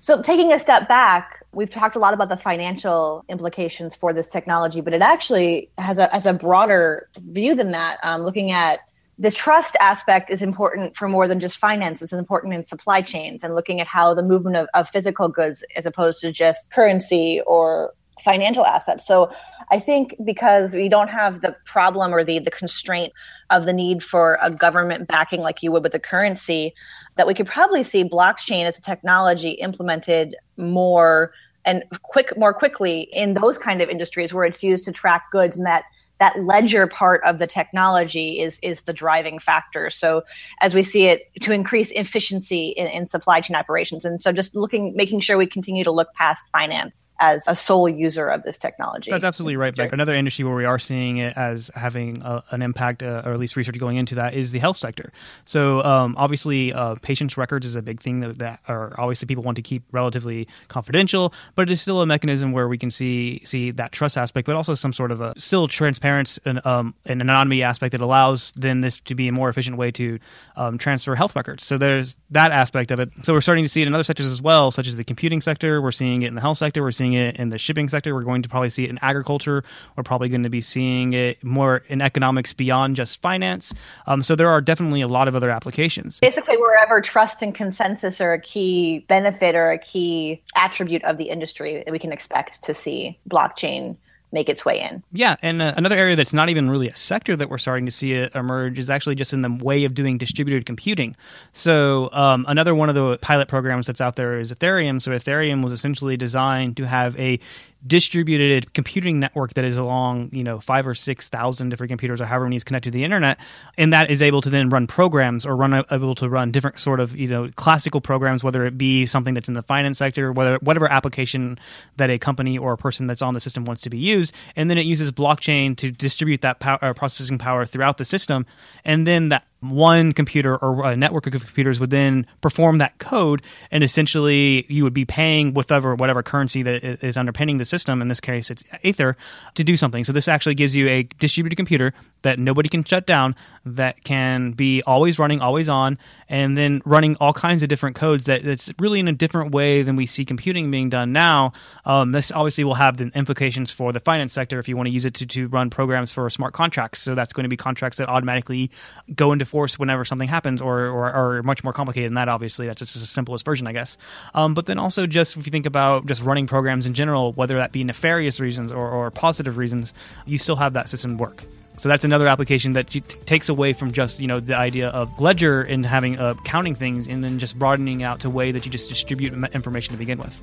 So, 0.00 0.22
taking 0.22 0.52
a 0.52 0.58
step 0.58 0.88
back, 0.88 1.44
we've 1.52 1.70
talked 1.70 1.96
a 1.96 1.98
lot 1.98 2.14
about 2.14 2.28
the 2.28 2.36
financial 2.36 3.24
implications 3.28 3.96
for 3.96 4.12
this 4.12 4.28
technology, 4.28 4.80
but 4.80 4.92
it 4.92 5.02
actually 5.02 5.70
has 5.78 5.98
a, 5.98 6.08
has 6.08 6.26
a 6.26 6.32
broader 6.32 7.08
view 7.16 7.54
than 7.54 7.72
that. 7.72 7.98
Um, 8.02 8.22
looking 8.22 8.52
at 8.52 8.80
the 9.18 9.30
trust 9.30 9.76
aspect 9.80 10.30
is 10.30 10.42
important 10.42 10.96
for 10.96 11.08
more 11.08 11.26
than 11.26 11.40
just 11.40 11.56
finance. 11.56 12.02
It's 12.02 12.12
important 12.12 12.52
in 12.52 12.64
supply 12.64 13.00
chains 13.00 13.42
and 13.42 13.54
looking 13.54 13.80
at 13.80 13.86
how 13.86 14.12
the 14.12 14.22
movement 14.22 14.56
of, 14.56 14.68
of 14.74 14.88
physical 14.88 15.28
goods 15.28 15.64
as 15.74 15.86
opposed 15.86 16.20
to 16.20 16.32
just 16.32 16.68
currency 16.70 17.40
or 17.46 17.94
financial 18.20 18.64
assets. 18.64 19.06
So 19.06 19.30
I 19.70 19.78
think 19.78 20.14
because 20.24 20.74
we 20.74 20.88
don't 20.88 21.08
have 21.08 21.40
the 21.40 21.56
problem 21.64 22.14
or 22.14 22.24
the 22.24 22.38
the 22.38 22.50
constraint 22.50 23.12
of 23.50 23.66
the 23.66 23.72
need 23.72 24.02
for 24.02 24.38
a 24.42 24.50
government 24.50 25.06
backing 25.08 25.40
like 25.40 25.62
you 25.62 25.72
would 25.72 25.82
with 25.82 25.92
the 25.92 25.98
currency, 25.98 26.74
that 27.16 27.26
we 27.26 27.34
could 27.34 27.46
probably 27.46 27.82
see 27.82 28.04
blockchain 28.04 28.64
as 28.64 28.78
a 28.78 28.82
technology 28.82 29.52
implemented 29.52 30.36
more 30.56 31.32
and 31.64 31.82
quick 32.02 32.36
more 32.36 32.54
quickly 32.54 33.08
in 33.12 33.34
those 33.34 33.58
kind 33.58 33.82
of 33.82 33.88
industries 33.88 34.32
where 34.32 34.44
it's 34.44 34.62
used 34.62 34.84
to 34.84 34.92
track 34.92 35.30
goods 35.30 35.56
and 35.56 35.66
that 35.66 35.84
that 36.18 36.42
ledger 36.44 36.86
part 36.86 37.22
of 37.24 37.38
the 37.38 37.46
technology 37.46 38.40
is 38.40 38.58
is 38.62 38.82
the 38.82 38.92
driving 38.92 39.38
factor. 39.38 39.90
So 39.90 40.22
as 40.60 40.74
we 40.74 40.82
see 40.82 41.06
it 41.06 41.30
to 41.42 41.52
increase 41.52 41.90
efficiency 41.92 42.68
in, 42.68 42.86
in, 42.86 43.08
supply 43.08 43.40
chain 43.40 43.56
operations, 43.56 44.04
and 44.04 44.22
so 44.22 44.32
just 44.32 44.54
looking, 44.54 44.94
making 44.96 45.20
sure 45.20 45.36
we 45.36 45.46
continue 45.46 45.84
to 45.84 45.90
look 45.90 46.12
past 46.14 46.46
finance 46.52 47.05
as 47.20 47.44
a 47.46 47.54
sole 47.54 47.88
user 47.88 48.28
of 48.28 48.42
this 48.42 48.58
technology. 48.58 49.10
That's 49.10 49.24
absolutely 49.24 49.56
right, 49.56 49.74
Beck. 49.74 49.92
Another 49.92 50.14
industry 50.14 50.44
where 50.44 50.54
we 50.54 50.64
are 50.64 50.78
seeing 50.78 51.18
it 51.18 51.36
as 51.36 51.70
having 51.74 52.22
a, 52.22 52.42
an 52.50 52.62
impact, 52.62 53.02
uh, 53.02 53.22
or 53.24 53.32
at 53.32 53.38
least 53.38 53.56
research 53.56 53.78
going 53.78 53.96
into 53.96 54.14
that, 54.16 54.34
is 54.34 54.52
the 54.52 54.58
health 54.58 54.76
sector. 54.76 55.12
So 55.44 55.82
um, 55.82 56.14
obviously, 56.18 56.72
uh, 56.72 56.96
patients' 57.02 57.36
records 57.36 57.66
is 57.66 57.76
a 57.76 57.82
big 57.82 58.00
thing 58.00 58.20
that, 58.20 58.38
that 58.38 58.60
are 58.68 58.98
obviously 58.98 59.26
people 59.26 59.44
want 59.44 59.56
to 59.56 59.62
keep 59.62 59.82
relatively 59.92 60.48
confidential, 60.68 61.32
but 61.54 61.68
it 61.68 61.72
is 61.72 61.80
still 61.80 62.00
a 62.00 62.06
mechanism 62.06 62.52
where 62.52 62.68
we 62.68 62.78
can 62.78 62.90
see 62.90 63.40
see 63.44 63.70
that 63.72 63.92
trust 63.92 64.16
aspect, 64.18 64.46
but 64.46 64.56
also 64.56 64.74
some 64.74 64.92
sort 64.92 65.10
of 65.10 65.20
a 65.20 65.38
still 65.38 65.68
transparency 65.68 66.40
and 66.44 66.64
um, 66.66 66.94
an 67.06 67.20
anonymity 67.20 67.62
aspect 67.62 67.92
that 67.92 68.00
allows 68.00 68.52
then 68.56 68.80
this 68.80 69.00
to 69.00 69.14
be 69.14 69.28
a 69.28 69.32
more 69.32 69.48
efficient 69.48 69.76
way 69.76 69.90
to 69.90 70.18
um, 70.56 70.78
transfer 70.78 71.14
health 71.14 71.34
records. 71.36 71.64
So 71.64 71.78
there's 71.78 72.16
that 72.30 72.52
aspect 72.52 72.90
of 72.90 73.00
it. 73.00 73.12
So 73.22 73.32
we're 73.32 73.40
starting 73.40 73.64
to 73.64 73.68
see 73.68 73.82
it 73.82 73.88
in 73.88 73.94
other 73.94 74.04
sectors 74.04 74.26
as 74.26 74.42
well, 74.42 74.70
such 74.70 74.86
as 74.86 74.96
the 74.96 75.04
computing 75.04 75.40
sector. 75.40 75.80
We're 75.80 75.92
seeing 75.92 76.22
it 76.22 76.28
in 76.28 76.34
the 76.34 76.40
health 76.40 76.58
sector. 76.58 76.82
We're 76.82 76.92
seeing 76.92 77.05
it 77.12 77.36
in 77.36 77.48
the 77.50 77.58
shipping 77.58 77.88
sector. 77.88 78.14
We're 78.14 78.22
going 78.22 78.42
to 78.42 78.48
probably 78.48 78.70
see 78.70 78.84
it 78.84 78.90
in 78.90 78.98
agriculture. 79.02 79.64
We're 79.96 80.02
probably 80.02 80.28
going 80.28 80.42
to 80.42 80.50
be 80.50 80.60
seeing 80.60 81.12
it 81.12 81.42
more 81.42 81.82
in 81.88 82.02
economics 82.02 82.52
beyond 82.52 82.96
just 82.96 83.20
finance. 83.20 83.74
Um, 84.06 84.22
so 84.22 84.34
there 84.34 84.48
are 84.48 84.60
definitely 84.60 85.00
a 85.00 85.08
lot 85.08 85.28
of 85.28 85.36
other 85.36 85.50
applications. 85.50 86.20
Basically, 86.20 86.56
wherever 86.56 87.00
trust 87.00 87.42
and 87.42 87.54
consensus 87.54 88.20
are 88.20 88.32
a 88.32 88.40
key 88.40 89.04
benefit 89.08 89.54
or 89.54 89.70
a 89.70 89.78
key 89.78 90.42
attribute 90.54 91.04
of 91.04 91.18
the 91.18 91.24
industry, 91.24 91.84
we 91.90 91.98
can 91.98 92.12
expect 92.12 92.62
to 92.62 92.74
see 92.74 93.18
blockchain 93.28 93.96
make 94.32 94.48
its 94.48 94.64
way 94.64 94.80
in. 94.80 95.02
Yeah, 95.12 95.36
and 95.42 95.62
uh, 95.62 95.74
another 95.76 95.96
area 95.96 96.16
that's 96.16 96.32
not 96.32 96.48
even 96.48 96.68
really 96.68 96.88
a 96.88 96.96
sector 96.96 97.36
that 97.36 97.48
we're 97.48 97.58
starting 97.58 97.86
to 97.86 97.92
see 97.92 98.12
it 98.12 98.34
emerge 98.34 98.78
is 98.78 98.90
actually 98.90 99.14
just 99.14 99.32
in 99.32 99.42
the 99.42 99.50
way 99.50 99.84
of 99.84 99.94
doing 99.94 100.18
distributed 100.18 100.66
computing. 100.66 101.16
So 101.52 102.10
um, 102.12 102.44
another 102.48 102.74
one 102.74 102.88
of 102.88 102.94
the 102.94 103.18
pilot 103.18 103.48
programs 103.48 103.86
that's 103.86 104.00
out 104.00 104.16
there 104.16 104.38
is 104.38 104.52
Ethereum. 104.52 105.00
So 105.00 105.12
Ethereum 105.12 105.62
was 105.62 105.72
essentially 105.72 106.16
designed 106.16 106.76
to 106.78 106.86
have 106.86 107.18
a 107.18 107.38
distributed 107.84 108.72
computing 108.74 109.20
network 109.20 109.54
that 109.54 109.64
is 109.64 109.76
along, 109.76 110.30
you 110.32 110.42
know, 110.42 110.58
five 110.60 110.86
or 110.86 110.94
six 110.94 111.28
thousand 111.28 111.68
different 111.68 111.88
computers 111.88 112.20
or 112.20 112.26
however 112.26 112.44
many 112.44 112.56
is 112.56 112.64
connected 112.64 112.90
to 112.90 112.96
the 112.96 113.04
internet, 113.04 113.38
and 113.78 113.92
that 113.92 114.10
is 114.10 114.22
able 114.22 114.40
to 114.40 114.50
then 114.50 114.68
run 114.70 114.86
programs 114.86 115.46
or 115.46 115.54
run 115.54 115.84
able 115.90 116.14
to 116.14 116.28
run 116.28 116.50
different 116.50 116.78
sort 116.78 117.00
of, 117.00 117.16
you 117.16 117.28
know, 117.28 117.48
classical 117.56 118.00
programs, 118.00 118.42
whether 118.42 118.64
it 118.66 118.76
be 118.78 119.06
something 119.06 119.34
that's 119.34 119.48
in 119.48 119.54
the 119.54 119.62
finance 119.62 119.98
sector, 119.98 120.32
whether 120.32 120.56
whatever 120.62 120.90
application 120.90 121.58
that 121.96 122.10
a 122.10 122.18
company 122.18 122.58
or 122.58 122.72
a 122.72 122.78
person 122.78 123.06
that's 123.06 123.22
on 123.22 123.34
the 123.34 123.40
system 123.40 123.64
wants 123.64 123.82
to 123.82 123.90
be 123.90 123.98
used, 123.98 124.34
and 124.56 124.70
then 124.70 124.78
it 124.78 124.86
uses 124.86 125.12
blockchain 125.12 125.76
to 125.76 125.90
distribute 125.90 126.40
that 126.40 126.58
power, 126.58 126.78
uh, 126.82 126.92
processing 126.92 127.38
power 127.38 127.64
throughout 127.64 127.98
the 127.98 128.04
system, 128.04 128.46
and 128.84 129.06
then 129.06 129.28
that 129.28 129.44
one 129.60 130.12
computer 130.12 130.56
or 130.56 130.84
a 130.92 130.96
network 130.96 131.26
of 131.26 131.44
computers 131.44 131.80
would 131.80 131.90
then 131.90 132.26
perform 132.40 132.78
that 132.78 132.98
code, 132.98 133.42
and 133.70 133.82
essentially 133.82 134.66
you 134.68 134.82
would 134.84 134.94
be 134.94 135.04
paying 135.04 135.54
whatever 135.54 135.94
whatever 135.94 136.22
currency 136.22 136.62
that 136.62 136.84
is 137.04 137.16
underpinning 137.16 137.58
the 137.58 137.64
system. 137.66 138.00
In 138.00 138.08
this 138.08 138.20
case, 138.20 138.50
it's 138.50 138.64
Ether 138.82 139.16
to 139.54 139.64
do 139.64 139.76
something. 139.76 140.04
So 140.04 140.12
this 140.12 140.28
actually 140.28 140.54
gives 140.54 140.74
you 140.74 140.88
a 140.88 141.02
distributed 141.18 141.56
computer 141.56 141.92
that 142.22 142.38
nobody 142.38 142.68
can 142.68 142.84
shut 142.84 143.06
down, 143.06 143.34
that 143.66 144.04
can 144.04 144.52
be 144.52 144.82
always 144.82 145.18
running, 145.18 145.40
always 145.40 145.68
on, 145.68 145.98
and 146.28 146.56
then 146.56 146.80
running 146.84 147.16
all 147.20 147.32
kinds 147.32 147.62
of 147.62 147.68
different 147.68 147.96
codes. 147.96 148.24
That 148.26 148.44
that's 148.44 148.70
really 148.78 149.00
in 149.00 149.08
a 149.08 149.12
different 149.12 149.52
way 149.52 149.82
than 149.82 149.96
we 149.96 150.06
see 150.06 150.24
computing 150.24 150.70
being 150.70 150.88
done 150.88 151.12
now. 151.12 151.52
Um, 151.84 152.12
this 152.12 152.30
obviously 152.30 152.64
will 152.64 152.74
have 152.74 152.96
the 152.96 153.10
implications 153.14 153.70
for 153.70 153.92
the 153.92 154.00
finance 154.00 154.32
sector 154.32 154.58
if 154.58 154.68
you 154.68 154.76
want 154.76 154.86
to 154.86 154.92
use 154.92 155.04
it 155.04 155.14
to, 155.14 155.26
to 155.26 155.48
run 155.48 155.70
programs 155.70 156.12
for 156.12 156.30
smart 156.30 156.54
contracts. 156.54 157.00
So 157.00 157.14
that's 157.14 157.32
going 157.32 157.44
to 157.44 157.48
be 157.48 157.56
contracts 157.56 157.98
that 157.98 158.08
automatically 158.08 158.70
go 159.14 159.32
into 159.32 159.44
force 159.44 159.78
whenever 159.78 160.04
something 160.04 160.28
happens, 160.28 160.62
or, 160.62 160.86
or, 160.86 161.42
much 161.42 161.64
more 161.64 161.72
complicated 161.72 162.10
than 162.10 162.14
that. 162.14 162.28
Obviously, 162.28 162.66
that's 162.66 162.78
just 162.78 162.94
the 162.94 163.00
simplest 163.00 163.44
version, 163.44 163.66
I 163.66 163.72
guess. 163.72 163.98
Um, 164.34 164.54
but 164.54 164.66
then 164.66 164.78
also, 164.78 165.06
just 165.06 165.36
if 165.36 165.46
you 165.46 165.50
think 165.50 165.66
about 165.66 166.06
just 166.06 166.22
running 166.22 166.46
programs 166.46 166.86
in 166.86 166.94
general, 166.94 167.32
whether 167.32 167.56
that 167.56 167.72
be 167.72 167.84
nefarious 167.84 168.40
reasons 168.40 168.72
or, 168.72 168.88
or 168.88 169.10
positive 169.10 169.56
reasons, 169.56 169.92
you 170.24 170.38
still 170.38 170.56
have 170.56 170.74
that 170.74 170.88
system 170.88 171.18
work. 171.18 171.44
So 171.78 171.88
that's 171.88 172.04
another 172.04 172.26
application 172.26 172.72
that 172.72 172.88
takes 173.26 173.48
away 173.48 173.72
from 173.72 173.92
just 173.92 174.20
you 174.20 174.26
know 174.26 174.40
the 174.40 174.56
idea 174.56 174.88
of 174.88 175.20
ledger 175.20 175.62
and 175.62 175.84
having 175.84 176.18
uh, 176.18 176.34
counting 176.44 176.74
things, 176.74 177.06
and 177.06 177.22
then 177.22 177.38
just 177.38 177.58
broadening 177.58 178.02
out 178.02 178.20
to 178.20 178.28
a 178.28 178.30
way 178.30 178.52
that 178.52 178.64
you 178.64 178.72
just 178.72 178.88
distribute 178.88 179.32
information 179.54 179.92
to 179.92 179.98
begin 179.98 180.18
with. 180.18 180.40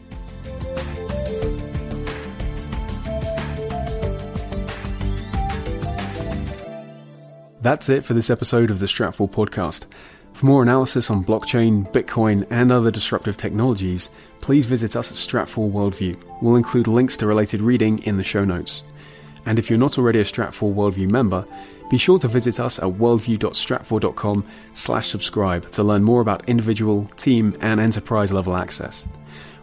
That's 7.62 7.88
it 7.88 8.04
for 8.04 8.14
this 8.14 8.30
episode 8.30 8.72
of 8.72 8.80
the 8.80 8.88
Stratfor 8.88 9.32
podcast. 9.32 9.86
For 10.34 10.46
more 10.48 10.64
analysis 10.64 11.10
on 11.10 11.24
blockchain, 11.24 11.90
Bitcoin, 11.94 12.46
and 12.50 12.74
other 12.74 12.92
disruptive 12.92 13.38
technologies, 13.38 14.10
please 14.42 14.66
visit 14.66 14.98
us 14.98 15.12
at 15.12 15.18
Stratfor 15.18 15.72
Worldview. 15.72 16.22
We'll 16.42 16.58
include 16.58 16.88
links 16.88 17.16
to 17.18 17.28
related 17.28 17.62
reading 17.62 18.00
in 18.00 18.18
the 18.18 18.24
show 18.24 18.44
notes. 18.44 18.84
And 19.46 19.60
if 19.60 19.70
you're 19.70 19.80
not 19.80 19.98
already 19.98 20.20
a 20.20 20.24
Stratfor 20.24 20.74
Worldview 20.74 21.10
member, 21.10 21.46
be 21.90 21.98
sure 21.98 22.20
to 22.20 22.28
visit 22.28 22.60
us 22.60 22.80
at 22.80 22.86
worldview.stratfor.com 22.86 24.46
slash 24.74 25.08
subscribe 25.08 25.70
to 25.72 25.84
learn 25.84 26.04
more 26.04 26.22
about 26.22 26.48
individual, 26.48 27.10
team, 27.18 27.56
and 27.62 27.80
enterprise 27.80 28.32
level 28.32 28.56
access. 28.56 29.06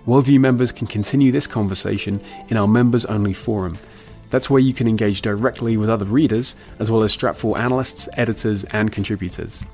Worldview 0.06 0.40
members 0.40 0.72
can 0.72 0.86
continue 0.86 1.32
this 1.32 1.46
conversation 1.46 2.20
in 2.48 2.56
our 2.56 2.68
members 2.68 3.04
only 3.04 3.32
forum– 3.32 3.78
that's 4.30 4.48
where 4.48 4.60
you 4.60 4.72
can 4.72 4.88
engage 4.88 5.22
directly 5.22 5.76
with 5.76 5.90
other 5.90 6.04
readers, 6.04 6.54
as 6.78 6.90
well 6.90 7.02
as 7.02 7.14
Stratfor 7.14 7.58
analysts, 7.58 8.08
editors, 8.16 8.64
and 8.64 8.92
contributors. 8.92 9.64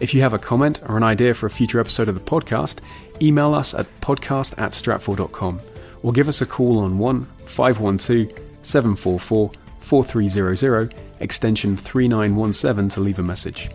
If 0.00 0.14
you 0.14 0.22
have 0.22 0.34
a 0.34 0.38
comment 0.38 0.80
or 0.88 0.96
an 0.96 1.02
idea 1.02 1.34
for 1.34 1.46
a 1.46 1.50
future 1.50 1.78
episode 1.78 2.08
of 2.08 2.14
the 2.14 2.20
podcast, 2.20 2.80
email 3.20 3.54
us 3.54 3.74
at 3.74 3.86
podcast 4.00 4.58
at 4.58 4.72
stratfor.com 4.72 5.60
or 6.02 6.12
give 6.12 6.26
us 6.26 6.40
a 6.40 6.46
call 6.46 6.78
on 6.80 6.98
1 6.98 7.24
512 7.46 8.51
744 8.62 9.50
4300, 9.80 10.94
extension 11.20 11.76
3917 11.76 12.88
to 12.90 13.00
leave 13.00 13.18
a 13.18 13.22
message. 13.22 13.70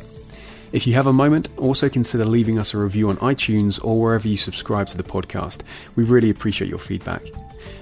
If 0.72 0.86
you 0.86 0.94
have 0.96 1.08
a 1.08 1.14
moment, 1.14 1.50
also 1.58 1.88
consider 1.90 2.26
leaving 2.26 2.60
us 2.60 2.74
a 2.74 2.78
review 2.78 3.10
on 3.10 3.18
iTunes 3.18 3.84
or 3.84 4.02
wherever 4.02 4.28
you 4.28 4.36
subscribe 4.36 4.88
to 4.90 4.98
the 4.98 5.04
podcast. 5.04 5.62
We 5.96 6.04
really 6.04 6.30
appreciate 6.30 6.70
your 6.70 6.80
feedback. 6.80 7.24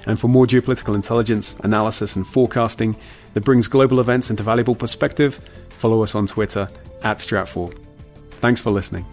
And 0.06 0.20
for 0.20 0.28
more 0.28 0.46
geopolitical 0.46 0.94
intelligence, 0.94 1.58
analysis, 1.63 2.15
and 2.15 2.28
forecasting 2.28 2.96
that 3.34 3.41
brings 3.44 3.68
global 3.68 4.00
events 4.00 4.30
into 4.30 4.44
valuable 4.44 4.76
perspective, 4.76 5.39
follow 5.70 6.04
us 6.04 6.13
on 6.13 6.28
Twitter 6.28 6.70
at 7.04 7.18
Stratfor. 7.18 7.76
Thanks 8.32 8.62
for 8.62 8.72
listening. 8.72 9.06